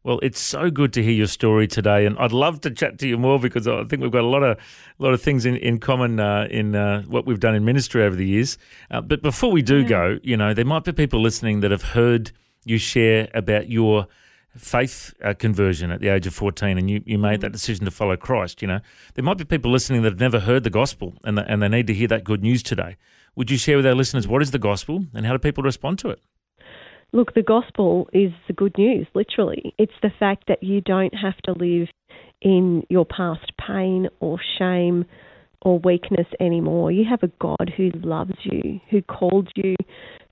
Well, 0.03 0.19
it's 0.23 0.39
so 0.39 0.71
good 0.71 0.93
to 0.93 1.03
hear 1.03 1.11
your 1.11 1.27
story 1.27 1.67
today, 1.67 2.07
and 2.07 2.17
I'd 2.17 2.31
love 2.31 2.61
to 2.61 2.71
chat 2.71 2.97
to 2.99 3.07
you 3.07 3.19
more 3.19 3.39
because 3.39 3.67
I 3.67 3.83
think 3.83 4.01
we've 4.01 4.11
got 4.11 4.23
a 4.23 4.27
lot 4.27 4.41
of 4.41 4.57
a 4.57 5.03
lot 5.03 5.13
of 5.13 5.21
things 5.21 5.45
in 5.45 5.57
in 5.57 5.79
common 5.79 6.19
uh, 6.19 6.47
in 6.49 6.75
uh, 6.75 7.03
what 7.03 7.27
we've 7.27 7.39
done 7.39 7.53
in 7.53 7.63
ministry 7.63 8.03
over 8.03 8.15
the 8.15 8.25
years. 8.25 8.57
Uh, 8.89 9.01
but 9.01 9.21
before 9.21 9.51
we 9.51 9.61
do 9.61 9.81
yeah. 9.81 9.87
go, 9.87 10.19
you 10.23 10.35
know, 10.35 10.55
there 10.55 10.65
might 10.65 10.83
be 10.83 10.91
people 10.91 11.21
listening 11.21 11.59
that 11.59 11.69
have 11.69 11.83
heard 11.83 12.31
you 12.65 12.79
share 12.79 13.29
about 13.35 13.69
your 13.69 14.07
faith 14.57 15.13
uh, 15.23 15.33
conversion 15.33 15.91
at 15.91 16.01
the 16.01 16.09
age 16.09 16.27
of 16.27 16.33
14 16.33 16.77
and 16.77 16.89
you, 16.89 17.01
you 17.05 17.17
made 17.17 17.41
that 17.41 17.49
mm. 17.49 17.53
decision 17.53 17.85
to 17.85 17.91
follow 17.91 18.17
Christ, 18.17 18.61
you 18.61 18.67
know, 18.67 18.79
there 19.13 19.23
might 19.23 19.37
be 19.37 19.45
people 19.45 19.71
listening 19.71 20.01
that 20.03 20.11
have 20.11 20.19
never 20.19 20.39
heard 20.39 20.63
the 20.63 20.69
gospel 20.69 21.13
and, 21.23 21.37
the, 21.37 21.49
and 21.49 21.61
they 21.61 21.69
need 21.69 21.87
to 21.87 21.93
hear 21.93 22.07
that 22.09 22.23
good 22.23 22.43
news 22.43 22.63
today. 22.63 22.97
Would 23.35 23.49
you 23.49 23.57
share 23.57 23.77
with 23.77 23.85
our 23.85 23.95
listeners 23.95 24.27
what 24.27 24.41
is 24.41 24.51
the 24.51 24.59
gospel 24.59 25.05
and 25.13 25.25
how 25.25 25.33
do 25.33 25.39
people 25.39 25.63
respond 25.63 25.99
to 25.99 26.09
it? 26.09 26.19
Look, 27.13 27.33
the 27.33 27.41
gospel 27.41 28.09
is 28.13 28.31
the 28.47 28.53
good 28.53 28.77
news, 28.77 29.07
literally. 29.13 29.73
It's 29.77 29.91
the 30.01 30.11
fact 30.17 30.45
that 30.47 30.63
you 30.63 30.79
don't 30.79 31.13
have 31.13 31.37
to 31.43 31.51
live 31.51 31.89
in 32.41 32.85
your 32.89 33.05
past 33.05 33.51
pain 33.57 34.07
or 34.19 34.39
shame 34.57 35.05
or 35.61 35.79
weakness 35.79 36.27
anymore. 36.39 36.91
You 36.91 37.05
have 37.09 37.23
a 37.23 37.31
God 37.39 37.71
who 37.75 37.91
loves 37.95 38.35
you, 38.43 38.79
who 38.89 39.01
called 39.01 39.49
you 39.55 39.75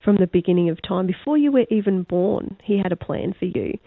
from 0.02 0.16
the 0.16 0.26
beginning 0.26 0.70
of 0.70 0.80
time. 0.82 1.06
Before 1.06 1.36
you 1.36 1.52
were 1.52 1.66
even 1.70 2.02
born, 2.02 2.56
He 2.64 2.78
had 2.78 2.92
a 2.92 2.96
plan 2.96 3.34
for 3.38 3.44
you. 3.44 3.78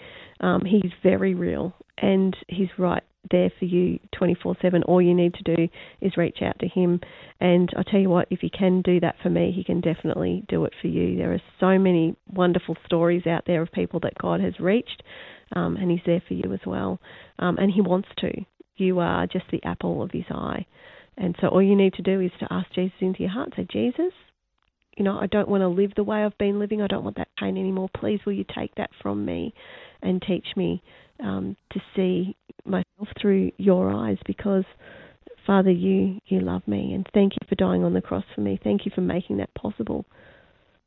Um, 0.43 0.61
he's 0.65 0.91
very 1.01 1.33
real 1.33 1.73
and 1.97 2.35
He's 2.47 2.69
right 2.77 3.03
there 3.31 3.51
for 3.57 3.65
you 3.65 3.99
24 4.17 4.57
7. 4.61 4.83
All 4.83 5.01
you 5.01 5.13
need 5.13 5.33
to 5.35 5.55
do 5.55 5.67
is 6.01 6.17
reach 6.17 6.39
out 6.41 6.59
to 6.59 6.67
Him. 6.67 6.99
And 7.39 7.69
I 7.77 7.83
tell 7.83 7.99
you 7.99 8.09
what, 8.09 8.27
if 8.29 8.39
He 8.39 8.49
can 8.49 8.81
do 8.81 8.99
that 8.99 9.15
for 9.21 9.29
me, 9.29 9.51
He 9.55 9.63
can 9.63 9.81
definitely 9.81 10.43
do 10.47 10.65
it 10.65 10.73
for 10.81 10.87
you. 10.87 11.17
There 11.17 11.33
are 11.33 11.41
so 11.59 11.79
many 11.79 12.15
wonderful 12.27 12.75
stories 12.85 13.25
out 13.27 13.43
there 13.45 13.61
of 13.61 13.71
people 13.71 13.99
that 14.01 14.17
God 14.19 14.41
has 14.41 14.59
reached, 14.59 15.03
um, 15.55 15.77
and 15.77 15.89
He's 15.89 16.01
there 16.05 16.23
for 16.27 16.33
you 16.33 16.53
as 16.53 16.59
well. 16.65 16.99
Um, 17.39 17.57
and 17.57 17.71
He 17.71 17.81
wants 17.81 18.09
to. 18.19 18.31
You 18.75 18.99
are 18.99 19.27
just 19.27 19.45
the 19.51 19.63
apple 19.63 20.01
of 20.01 20.11
His 20.11 20.25
eye. 20.29 20.65
And 21.15 21.35
so 21.39 21.47
all 21.47 21.61
you 21.61 21.75
need 21.75 21.93
to 21.93 22.01
do 22.01 22.19
is 22.19 22.31
to 22.39 22.47
ask 22.49 22.71
Jesus 22.73 22.93
into 22.99 23.21
your 23.21 23.29
heart. 23.29 23.53
Say, 23.55 23.67
Jesus, 23.71 24.13
you 24.97 25.03
know, 25.03 25.17
I 25.19 25.27
don't 25.27 25.47
want 25.47 25.61
to 25.61 25.67
live 25.67 25.91
the 25.95 26.03
way 26.03 26.23
I've 26.23 26.37
been 26.39 26.59
living. 26.59 26.81
I 26.81 26.87
don't 26.87 27.03
want 27.03 27.17
that 27.17 27.29
pain 27.39 27.57
anymore. 27.57 27.89
Please, 27.95 28.19
will 28.25 28.33
you 28.33 28.45
take 28.55 28.73
that 28.75 28.89
from 29.01 29.23
me 29.23 29.53
and 30.03 30.21
teach 30.21 30.45
me 30.55 30.83
um, 31.19 31.55
to 31.71 31.81
see 31.95 32.35
myself 32.65 33.07
through 33.19 33.51
your 33.57 33.91
eyes 33.91 34.17
because, 34.25 34.65
Father, 35.45 35.71
you, 35.71 36.19
you 36.27 36.39
love 36.39 36.67
me. 36.67 36.93
And 36.93 37.07
thank 37.13 37.33
you 37.33 37.47
for 37.47 37.55
dying 37.55 37.83
on 37.83 37.93
the 37.93 38.01
cross 38.01 38.25
for 38.35 38.41
me. 38.41 38.59
Thank 38.63 38.85
you 38.85 38.91
for 38.93 39.01
making 39.01 39.37
that 39.37 39.53
possible. 39.55 40.05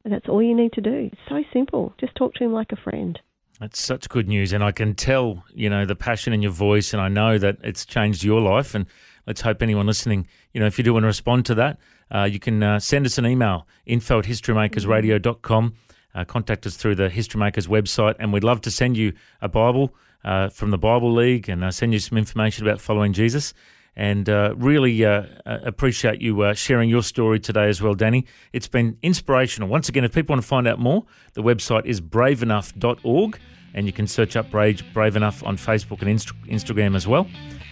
And 0.05 0.12
that's 0.12 0.29
all 0.29 0.42
you 0.42 0.55
need 0.55 0.72
to 0.74 0.81
do. 0.81 1.11
It's 1.12 1.20
so 1.29 1.42
simple. 1.52 1.92
Just 1.98 2.14
talk 2.14 2.35
to 2.35 2.44
him 2.44 2.52
like 2.52 2.72
a 2.72 2.76
friend. 2.76 3.18
That's 3.61 3.81
such 3.81 4.09
good 4.09 4.29
news. 4.29 4.52
And 4.52 4.62
I 4.62 4.70
can 4.70 4.94
tell, 4.94 5.44
you 5.52 5.70
know, 5.70 5.87
the 5.87 5.96
passion 5.96 6.33
in 6.33 6.42
your 6.42 6.52
voice. 6.52 6.92
And 6.92 7.00
I 7.00 7.09
know 7.09 7.38
that 7.38 7.57
it's 7.62 7.85
changed 7.85 8.22
your 8.22 8.40
life. 8.40 8.74
And 8.74 8.87
let's 9.26 9.40
hope 9.40 9.62
anyone 9.62 9.87
listening, 9.87 10.29
you 10.52 10.61
know, 10.61 10.66
if 10.66 10.79
you 10.79 10.85
do 10.85 10.92
want 10.92 11.05
to 11.05 11.09
respond 11.09 11.46
to 11.46 11.55
that, 11.57 11.79
uh, 12.14 12.24
you 12.24 12.38
can 12.38 12.62
uh, 12.62 12.79
send 12.79 13.07
us 13.07 13.18
an 13.18 13.26
email, 13.26 13.66
info 13.85 14.20
at 14.20 14.26
historymakersradio.com. 14.26 15.74
Uh, 16.16 16.24
contact 16.24 16.66
us 16.66 16.76
through 16.76 16.94
the 16.94 17.11
History 17.11 17.38
Makers 17.38 17.66
website, 17.66 18.16
and 18.18 18.33
we'd 18.33 18.42
love 18.42 18.62
to 18.62 18.70
send 18.70 18.96
you 18.96 19.12
a 19.42 19.48
Bible 19.48 19.94
uh, 20.24 20.48
from 20.48 20.70
the 20.70 20.79
Bible 20.79 21.12
League 21.12 21.48
and 21.48 21.62
uh, 21.62 21.70
send 21.70 21.92
you 21.92 21.98
some 21.98 22.16
information 22.16 22.66
about 22.66 22.81
following 22.81 23.12
Jesus. 23.12 23.52
And 23.94 24.29
uh, 24.29 24.55
really 24.57 25.05
uh, 25.05 25.24
appreciate 25.44 26.20
you 26.20 26.40
uh, 26.42 26.55
sharing 26.55 26.90
your 26.90 27.02
story 27.02 27.38
today 27.38 27.68
as 27.68 27.81
well, 27.81 27.94
Danny. 27.94 28.26
It's 28.52 28.66
been 28.66 28.98
inspirational. 29.02 29.68
Once 29.68 29.88
again, 29.88 30.05
if 30.05 30.14
people 30.14 30.35
want 30.35 30.42
to 30.42 30.48
find 30.48 30.66
out 30.66 30.79
more, 30.79 31.05
the 31.35 31.42
website 31.42 31.87
is 31.87 32.00
braveenough.org 32.00 33.38
and 33.74 33.87
you 33.87 33.92
can 33.92 34.07
search 34.07 34.37
up 34.37 34.50
Brave, 34.50 34.83
Brave 34.94 35.16
Enough 35.16 35.44
on 35.44 35.57
Facebook 35.57 36.00
and 36.00 36.11
Inst- 36.11 36.33
Instagram 36.44 36.96
as 36.96 37.07
well. 37.07 37.26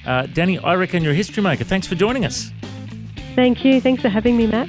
Danny, 0.05 0.59
I 0.59 0.75
reckon 0.75 1.03
you're 1.03 1.13
a 1.13 1.17
history 1.17 1.43
maker. 1.43 1.65
Thanks 1.65 1.87
for 1.87 1.95
joining 1.95 2.27
us. 2.27 2.51
Thank 3.35 3.65
you. 3.65 3.81
Thanks 3.81 4.03
for 4.03 4.11
having 4.11 4.37
me, 4.37 4.47
Matt. 4.47 4.69